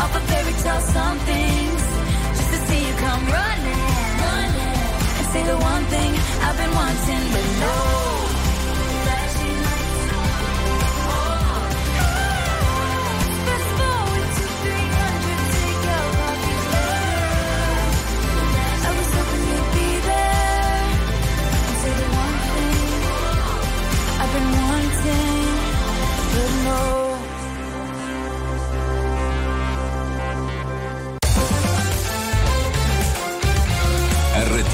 off 0.00 0.16
a 0.16 0.20
fairy 0.28 0.52
tale 0.52 0.80
some 0.80 1.18
things 1.20 1.82
just 2.36 2.50
to 2.50 2.58
see 2.66 2.88
you 2.88 2.94
come 2.94 3.26
running, 3.26 3.86
running, 4.26 4.78
and 5.18 5.26
say 5.32 5.42
the 5.44 5.56
one 5.56 5.84
thing 5.84 6.12
I've 6.44 6.56
been 6.56 6.74
wanting, 6.74 7.32
but 7.32 7.46
no. 7.60 7.89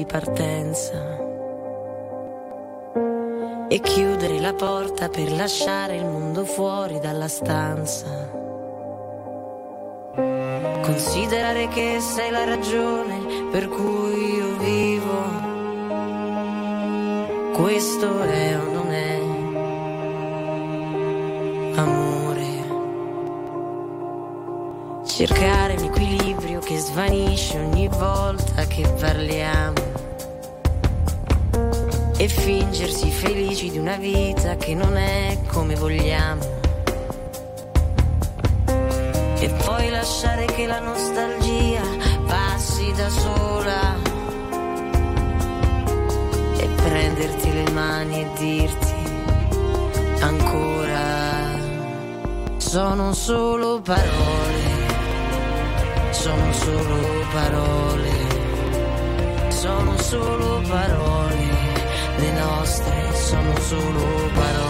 di 0.00 0.06
partenza. 0.06 1.18
E 3.68 3.80
chiudere 3.80 4.40
la 4.40 4.54
porta 4.54 5.08
per 5.10 5.30
lasciare 5.30 5.96
il 5.96 6.06
mondo 6.06 6.44
fuori 6.44 6.98
dalla 6.98 7.28
stanza. 7.28 8.08
Considerare 10.82 11.68
che 11.68 11.98
sei 12.00 12.30
la 12.30 12.44
ragione 12.44 13.48
per 13.50 13.68
cui 13.68 14.34
io 14.36 14.56
vivo. 14.56 15.48
Questo 17.52 18.22
è 18.22 18.56
o 18.56 18.72
non 18.72 18.90
è 18.90 19.20
amore. 21.78 22.48
Cercare 25.04 25.78
l'equilibrio 25.78 26.60
che 26.60 26.78
svanisce 26.78 27.58
ogni 27.58 27.88
volta 27.88 28.64
che 28.64 28.88
parliamo. 28.98 29.89
E 32.20 32.28
fingersi 32.28 33.10
felici 33.10 33.70
di 33.70 33.78
una 33.78 33.96
vita 33.96 34.54
che 34.56 34.74
non 34.74 34.94
è 34.94 35.38
come 35.46 35.74
vogliamo. 35.74 36.58
E 39.38 39.48
poi 39.64 39.88
lasciare 39.88 40.44
che 40.44 40.66
la 40.66 40.80
nostalgia 40.80 41.80
passi 42.26 42.92
da 42.92 43.08
sola. 43.08 43.96
E 46.58 46.68
prenderti 46.76 47.52
le 47.54 47.70
mani 47.70 48.20
e 48.20 48.26
dirti 48.36 48.94
ancora. 50.20 51.58
Sono 52.58 53.14
solo 53.14 53.80
parole 53.80 54.90
sono 56.12 56.52
solo 56.52 57.24
parole, 57.32 58.10
sono 59.48 59.96
solo 59.96 60.60
parole, 60.68 61.69
le 62.18 62.30
nostre 62.32 63.14
sono 63.14 63.58
solo 63.60 64.30
parole. 64.34 64.69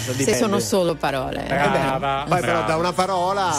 Dipende. 0.00 0.06
Cosa 0.06 0.12
Se 0.12 0.16
dipende? 0.16 0.38
sono 0.38 0.58
solo 0.58 0.94
parole. 0.94 1.44
Brava, 1.46 2.24
Poi 2.28 2.40
però 2.40 2.64
da 2.64 2.76
una 2.76 2.92
parola 2.92 3.52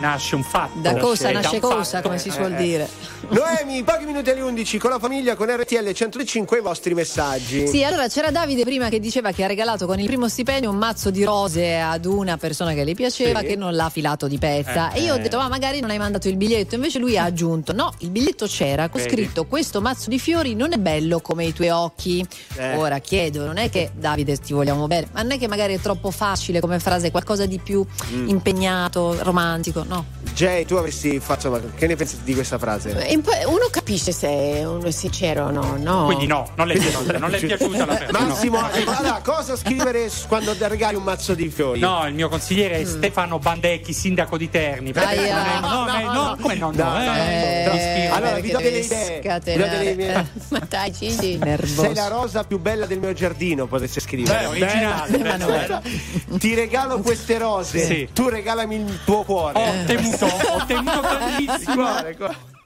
nasce 0.00 0.34
un 0.34 0.42
fatto. 0.42 0.78
Da 0.78 0.96
cosa 0.96 1.30
nasce 1.30 1.60
cosa, 1.60 1.84
fatto. 1.98 2.02
come 2.08 2.18
si 2.18 2.30
suol 2.30 2.52
Eh, 2.52 2.54
eh. 2.54 2.62
dire. 2.62 2.88
Noemi, 3.30 3.82
pochi 3.82 4.04
minuti 4.04 4.30
alle 4.30 4.42
11 4.42 4.78
con 4.78 4.90
la 4.90 4.98
famiglia 4.98 5.34
con 5.34 5.48
RTL 5.48 5.90
105 5.92 6.58
i 6.58 6.60
vostri 6.60 6.94
messaggi. 6.94 7.66
Sì, 7.66 7.82
allora 7.82 8.06
c'era 8.08 8.30
Davide 8.30 8.64
prima 8.64 8.88
che 8.88 9.00
diceva 9.00 9.32
che 9.32 9.42
ha 9.44 9.46
regalato 9.46 9.86
con 9.86 9.98
il 9.98 10.06
primo 10.06 10.28
stipendio 10.28 10.68
un 10.70 10.76
mazzo 10.76 11.10
di 11.10 11.24
rose 11.24 11.78
ad 11.78 12.04
una 12.04 12.36
persona 12.36 12.74
che 12.74 12.84
le 12.84 12.94
piaceva 12.94 13.40
Sì. 13.40 13.46
che 13.46 13.56
non 13.56 13.74
l'ha 13.74 13.88
filato 13.88 14.28
di 14.28 14.38
pezza. 14.38 14.92
Eh, 14.92 14.98
e 14.98 15.02
io 15.04 15.14
ho 15.14 15.16
eh. 15.16 15.20
detto, 15.20 15.38
ma 15.38 15.48
magari 15.48 15.80
non 15.80 15.90
hai 15.90 15.98
mandato 15.98 16.28
il 16.28 16.36
biglietto. 16.36 16.74
Invece 16.74 16.98
lui 16.98 17.16
ha 17.16 17.24
aggiunto, 17.24 17.72
no, 17.72 17.92
il 17.98 18.10
biglietto 18.10 18.46
c'era, 18.46 18.88
con 18.88 19.00
Vedi. 19.00 19.12
scritto 19.14 19.44
questo 19.46 19.80
mazzo 19.80 20.10
di 20.10 20.18
fiori 20.18 20.54
non 20.54 20.72
è 20.72 20.76
bello 20.76 21.20
come 21.20 21.44
i 21.46 21.52
tuoi 21.52 21.70
occhi. 21.70 22.24
Eh. 22.56 22.76
Ora 22.76 22.98
chiedo, 22.98 23.46
non 23.46 23.56
è 23.56 23.70
che 23.70 23.90
Davide 23.96 24.36
ti 24.36 24.52
vogliamo 24.52 24.86
bene, 24.86 25.08
ma 25.12 25.22
non 25.22 25.32
è 25.32 25.38
che 25.38 25.48
magari 25.48 25.74
è 25.74 25.80
troppo 25.80 26.10
facile 26.10 26.60
come 26.60 26.78
frase, 26.78 27.10
qualcosa 27.10 27.46
di 27.46 27.58
più 27.58 27.84
Mm. 28.12 28.28
impegnato, 28.28 29.16
romantico, 29.22 29.82
no? 29.86 30.04
Jay, 30.34 30.64
tu 30.64 30.74
avresti 30.74 31.18
fatto. 31.20 31.42
Che 31.76 31.86
ne 31.86 31.94
pensi 31.96 32.18
di 32.24 32.34
questa 32.34 32.58
frase? 32.58 33.06
Uno 33.16 33.68
capisce 33.70 34.12
se 34.12 34.62
uno 34.64 34.84
è 34.84 34.90
sincero 34.90 35.46
o 35.46 35.50
no, 35.50 35.76
no. 35.78 36.04
Quindi 36.06 36.26
no, 36.26 36.48
non 36.56 36.66
le 36.66 36.74
è 36.74 36.78
piaciuta, 36.78 37.18
non 37.18 37.30
le 37.30 37.36
è 37.38 37.40
piaciuta 37.46 37.84
la 37.86 38.06
no. 38.10 38.26
Massimo, 38.26 38.58
allora, 38.58 39.20
cosa 39.22 39.56
scrivere 39.56 40.10
quando 40.26 40.54
ti 40.56 40.66
regali 40.66 40.96
un 40.96 41.02
mazzo 41.04 41.34
di 41.34 41.48
fiori? 41.48 41.78
No, 41.80 42.06
il 42.06 42.14
mio 42.14 42.28
consigliere 42.28 42.80
è 42.80 42.84
Stefano 42.84 43.38
Bandecchi, 43.38 43.92
sindaco 43.92 44.36
di 44.36 44.50
Terni. 44.50 44.92
perché 44.92 45.18
Aia. 45.30 45.60
non 45.60 45.88
è- 45.88 46.02
no, 46.02 46.12
no, 46.12 46.12
no, 46.30 46.36
come 46.40 46.54
no? 46.54 46.70
No, 46.74 46.82
no, 46.84 47.04
no, 47.04 47.14
eh, 47.14 48.06
no. 48.08 48.14
Allora, 48.14 48.34
vi 48.40 48.50
do 48.50 48.58
delle 48.58 48.70
devi 48.70 48.84
idee. 48.86 49.20
scatenare. 49.22 49.68
Vi 49.68 49.70
do 49.70 49.76
delle 49.78 49.90
idee. 49.90 50.28
Ma 50.48 50.60
dai, 50.68 50.92
Gigi. 50.92 51.38
Sei 51.64 51.94
la 51.94 52.08
rosa 52.08 52.44
più 52.44 52.58
bella 52.58 52.86
del 52.86 52.98
mio 52.98 53.12
giardino, 53.12 53.66
potreste 53.66 54.00
scrivere. 54.00 54.38
Beh, 54.40 54.46
originale, 54.46 55.18
Bella, 55.18 55.36
bella. 55.36 55.46
bella. 55.46 56.38
Ti 56.38 56.54
regalo 56.54 56.98
queste 57.00 57.38
rose. 57.38 57.84
Sì. 57.84 58.08
Tu 58.12 58.28
regalami 58.28 58.76
il 58.76 58.98
tuo 59.04 59.22
cuore. 59.22 59.58
Ho 59.58 59.84
temuto, 59.86 60.26
ho 60.26 60.64
temuto 60.66 61.00
tantissimo. 61.00 61.86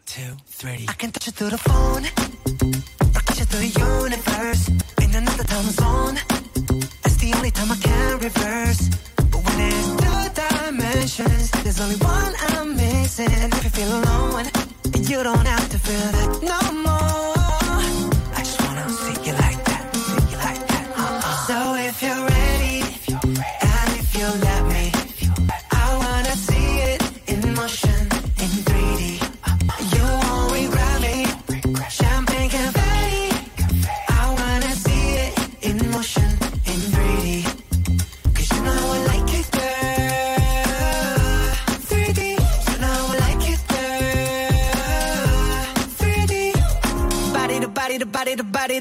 Cuore, 0.09 0.37
cuore. 0.59 0.85
I 0.89 0.93
can 0.95 1.11
touch 1.13 1.27
you 1.27 1.33
through 1.33 1.51
the 1.51 1.59
phone, 1.59 2.05
or 3.15 3.21
catch 3.27 3.39
you 3.41 3.45
through 3.45 3.61
the 3.61 3.73
universe. 3.79 4.69
In 5.03 5.15
another 5.15 5.45
time 5.45 5.71
zone, 5.81 6.15
that's 7.03 7.17
the 7.17 7.33
only 7.37 7.51
time 7.51 7.71
I 7.71 7.77
can 7.77 8.19
reverse. 8.19 8.89
But 9.31 9.41
when 9.45 9.61
it's 9.69 9.89
two 10.01 10.21
dimensions, 10.41 11.51
there's 11.63 11.81
only 11.81 11.97
one 11.97 12.35
I'm 12.49 12.75
missing. 12.75 13.29
If 13.31 13.65
you 13.65 13.71
feel 13.71 13.93
alone, 14.01 14.47
you 15.11 15.23
don't 15.23 15.47
have 15.47 15.69
to 15.69 15.79
feel 15.79 16.09
that 16.17 16.43
no 16.43 16.73
more. 16.83 17.18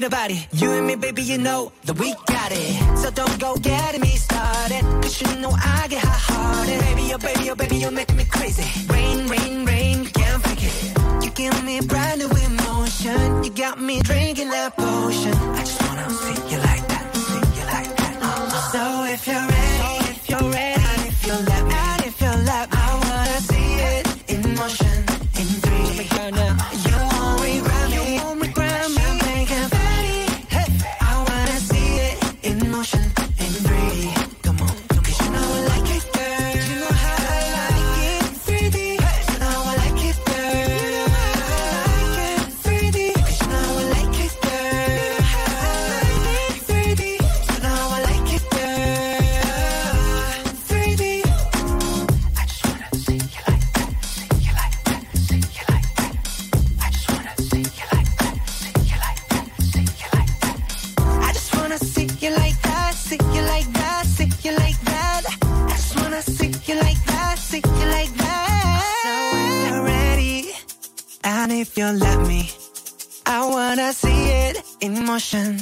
to 0.00 0.10
body. 0.10 0.46
You 0.52 0.72
and 0.72 0.86
me, 0.86 0.96
baby, 0.96 1.22
you 1.22 1.38
know 1.38 1.72
that 1.84 1.98
we 1.98 2.14
got 2.26 2.52
it. 2.52 2.98
So 2.98 3.10
don't 3.10 3.38
go 3.40 3.56
getting 3.56 4.00
me 4.00 4.16
started. 4.16 4.82
Cause 5.02 5.20
you 5.20 5.40
know 5.40 5.50
I 5.50 5.86
get 5.88 6.02
hot 6.04 6.20
hearted. 6.28 6.80
Baby, 6.80 7.14
oh 7.14 7.18
baby, 7.18 7.50
oh 7.50 7.54
baby, 7.54 7.76
you're 7.78 7.90
making 7.90 8.16
me 8.16 8.24
crazy. 8.24 8.64
Rain, 8.92 9.26
rain, 9.28 9.64
rain, 9.66 10.04
you 10.04 10.10
can't 10.10 10.42
fake 10.42 10.62
it. 10.62 11.24
You 11.24 11.30
give 11.30 11.64
me 11.64 11.80
brand 11.80 12.20
new 12.20 12.30
emotion. 12.30 13.44
You 13.44 13.50
got 13.50 13.80
me 13.80 14.00
drinking 14.00 14.50
that 14.50 14.76
potion. 14.76 15.34
I 15.34 15.60
just 15.60 15.82
wanna 15.82 16.10
see 16.10 16.38
you 16.50 16.58
like 16.58 16.84
that, 16.88 17.04
see 17.16 17.42
you 17.58 17.64
like 17.66 17.96
that. 17.96 18.14
Uh-uh. 18.22 18.72
So 18.72 18.82
if 19.14 19.26
you're 19.26 19.48
ready, 19.54 20.10
if 20.10 20.28
you're 20.30 20.50
ready, 20.50 20.77
in 75.34 75.58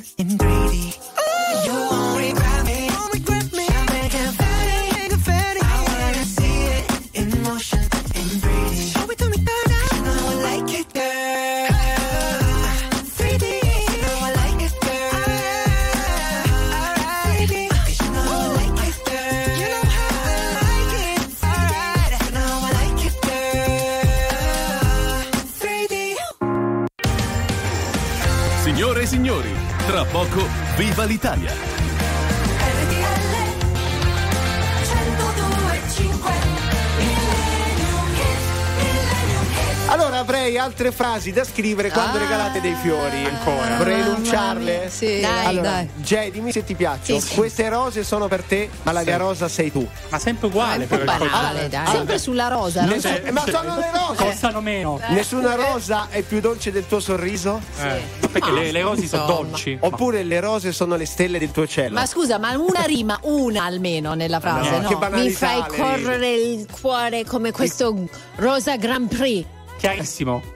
altre 40.87 40.91
frasi 40.93 41.33
da 41.33 41.45
scrivere 41.45 41.91
quando 41.91 42.17
Ah. 42.19 42.21
regalate 42.21 42.61
dei 42.61 42.75
fiori. 42.75 43.25
Ancora. 43.25 43.77
Vorrei 43.77 44.01
enunciarle. 44.01 44.89
Sì, 44.89 45.25
allora, 45.25 45.43
dai, 45.53 45.61
dai. 45.61 46.03
Jay, 46.03 46.31
dimmi 46.31 46.53
se 46.53 46.65
ti 46.65 46.75
piacciono. 46.75 47.19
Sì, 47.21 47.27
sì. 47.29 47.35
Queste 47.35 47.69
rose 47.69 48.05
sono 48.05 48.29
per 48.29 48.43
te, 48.43 48.69
ma 48.83 48.93
la 48.93 49.03
mia 49.03 49.17
rosa 49.17 49.49
sei 49.49 49.73
tu. 49.73 49.87
Ma 50.11 50.19
sempre 50.19 50.47
uguale, 50.47 50.87
po' 50.87 50.97
però. 50.97 51.17
banale, 51.17 51.69
dai. 51.69 51.87
Sempre 51.87 52.19
sulla 52.19 52.49
rosa, 52.49 52.83
no? 52.85 52.91
Nessun- 52.93 53.21
eh, 53.25 53.31
ma 53.31 53.45
sono 53.47 53.77
le 53.77 53.91
rose. 53.93 54.25
Costano 54.25 54.61
meno. 54.61 55.01
Nessuna 55.09 55.55
rosa 55.55 56.09
è 56.11 56.23
più 56.23 56.41
dolce 56.41 56.71
del 56.71 56.87
tuo 56.87 57.01
sorriso? 57.01 57.61
Eh, 57.81 58.03
perché 58.31 58.51
le, 58.51 58.71
le 58.71 58.83
rosi 58.83 59.07
sono 59.07 59.27
dolci. 59.27 59.77
Oppure 59.81 60.23
le 60.23 60.41
rose 60.41 60.73
sono 60.73 60.97
le 60.97 61.07
stelle 61.07 61.39
del 61.39 61.51
tuo 61.51 61.67
cielo? 61.67 61.95
Ma 61.95 62.07
scusa, 62.07 62.39
ma 62.39 62.57
una 62.57 62.83
rima, 62.83 63.19
una 63.23 63.65
almeno 63.65 64.15
nella 64.15 64.41
frase, 64.41 64.71
No, 64.79 64.89
no? 64.91 65.11
Mi 65.13 65.31
fai 65.31 65.65
correre 65.67 66.33
il 66.33 66.67
cuore 66.81 67.25
come 67.25 67.51
questo 67.53 67.95
Rosa 68.37 68.77
Grand 68.77 69.09
Prix. 69.15 69.45
Chiarissimo. 69.79 70.55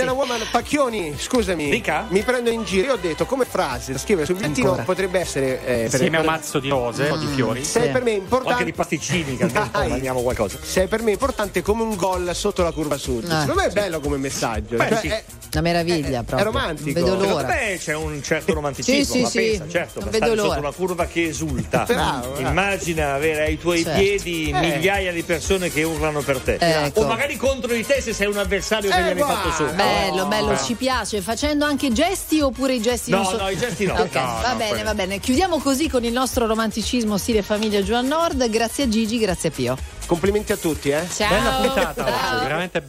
Gees, 0.00 0.12
More 0.12 0.26
Than 0.28 0.30
a 0.30 0.34
Woman. 0.34 0.40
Pacchioni, 0.50 1.14
scusami. 1.18 1.70
Dica. 1.70 2.06
Mi 2.08 2.22
prendo 2.22 2.50
in 2.50 2.64
giro. 2.64 2.86
Io 2.86 2.92
ho 2.94 2.96
detto 2.96 3.26
come 3.26 3.44
frase 3.44 3.92
da 3.92 3.98
scrivere 3.98 4.26
sul 4.26 4.36
bigliettino 4.36 4.68
Ancora. 4.68 4.84
potrebbe 4.84 5.18
essere. 5.20 5.60
Eh, 5.64 5.74
per- 5.88 6.00
Insieme 6.00 6.16
a 6.18 6.22
mazzo 6.22 6.58
di 6.58 6.68
rose 6.68 7.08
o 7.10 7.16
di 7.16 7.26
fiori. 7.26 7.64
Sei 7.64 7.90
per 7.90 8.02
me 8.02 8.10
O 8.10 8.14
anche 8.14 8.22
importante. 8.22 8.64
di 8.64 8.72
pasticcini, 8.72 9.36
che 9.36 9.44
almeno 9.44 9.68
Dai. 9.72 9.88
mangiamo 9.88 10.20
qualcosa. 10.22 10.58
Sei 10.62 10.86
per 10.88 11.02
me 11.02 11.12
importante 11.12 11.62
come 11.62 11.82
un 11.82 11.94
gol 11.96 12.30
sotto 12.34 12.62
la 12.62 12.72
curva 12.72 12.96
sud. 12.96 13.24
Ah. 13.30 13.40
Secondo 13.40 13.60
me 13.62 13.66
è 13.68 13.72
bello 13.72 14.00
come 14.00 14.16
messaggio. 14.16 14.76
Beh, 14.76 14.88
Cioè, 14.88 14.98
sì. 14.98 15.08
è- 15.08 15.24
Una 15.52 15.62
meraviglia 15.62 16.22
proprio. 16.22 16.50
romantico. 16.50 16.84
Non 16.84 16.94
vedo 16.94 17.06
Secondo 17.20 17.28
l'ora. 17.42 17.46
me 17.48 17.78
c'è 17.78 17.94
un 17.94 18.22
certo 18.22 18.54
romanticismo, 18.54 19.02
Sì, 19.04 19.10
sì, 19.10 19.20
ma 19.22 19.28
sì. 19.28 19.38
pensa, 19.38 19.68
certo, 19.68 20.00
Non 20.00 20.10
vedo 20.10 20.16
stare 20.24 20.36
sotto 20.40 20.46
l'ora. 20.48 20.60
una 20.60 20.72
curva 20.72 21.06
che 21.06 21.24
esulta. 21.24 21.84
Bravo, 21.90 22.28
bravo. 22.30 22.48
Immagina 22.48 23.14
avere 23.14 23.42
ai 23.44 23.58
tuoi 23.58 23.82
Certo. 23.82 23.98
piedi 23.98 24.50
Eh. 24.50 24.60
migliaia 24.60 25.12
di 25.12 25.22
persone 25.22 25.70
che 25.70 25.82
urlano 25.82 26.20
per 26.20 26.38
te. 26.38 26.56
Ecco. 26.60 27.00
O 27.00 27.06
magari 27.06 27.36
contro 27.36 27.72
di 27.72 27.84
te 27.84 28.00
se 28.00 28.12
sei 28.12 28.26
un 28.28 28.36
avversario 28.38 28.90
che 28.90 28.96
Eh, 28.96 29.02
gli 29.02 29.06
hai 29.08 29.14
guarda. 29.14 29.34
fatto 29.34 29.50
sopra. 29.50 29.72
Bello, 29.74 30.26
bello, 30.26 30.52
Eh. 30.52 30.58
ci 30.58 30.74
piace. 30.74 31.20
Facendo 31.20 31.64
anche 31.64 31.92
gesti 31.92 32.40
oppure 32.40 32.74
i 32.74 32.80
gesti 32.80 33.10
No, 33.10 33.18
non 33.22 33.26
so- 33.26 33.36
no, 33.38 33.48
i 33.48 33.56
gesti 33.56 33.86
no. 33.86 33.94
Ok, 33.94 34.14
No, 34.14 34.38
va 34.42 34.50
no, 34.52 34.56
bene, 34.56 34.82
va 34.82 34.94
bene. 34.94 35.18
Chiudiamo 35.18 35.58
così 35.58 35.88
con 35.88 36.04
il 36.04 36.12
nostro 36.12 36.46
romanticismo 36.46 37.16
stile 37.18 37.42
famiglia 37.42 37.82
Giù 37.82 37.94
al 37.94 38.04
Nord. 38.06 38.48
Grazie 38.48 38.84
a 38.84 38.88
Gigi, 38.88 39.18
grazie 39.18 39.48
a 39.48 39.52
Pio. 39.52 39.76
Complimenti 40.06 40.50
a 40.52 40.56
tutti, 40.56 40.88
eh. 40.90 41.06
Ciao. 41.12 41.28
Bella 41.28 41.50
puntata, 41.62 42.04
veramente 42.42 42.80
bella. 42.80 42.88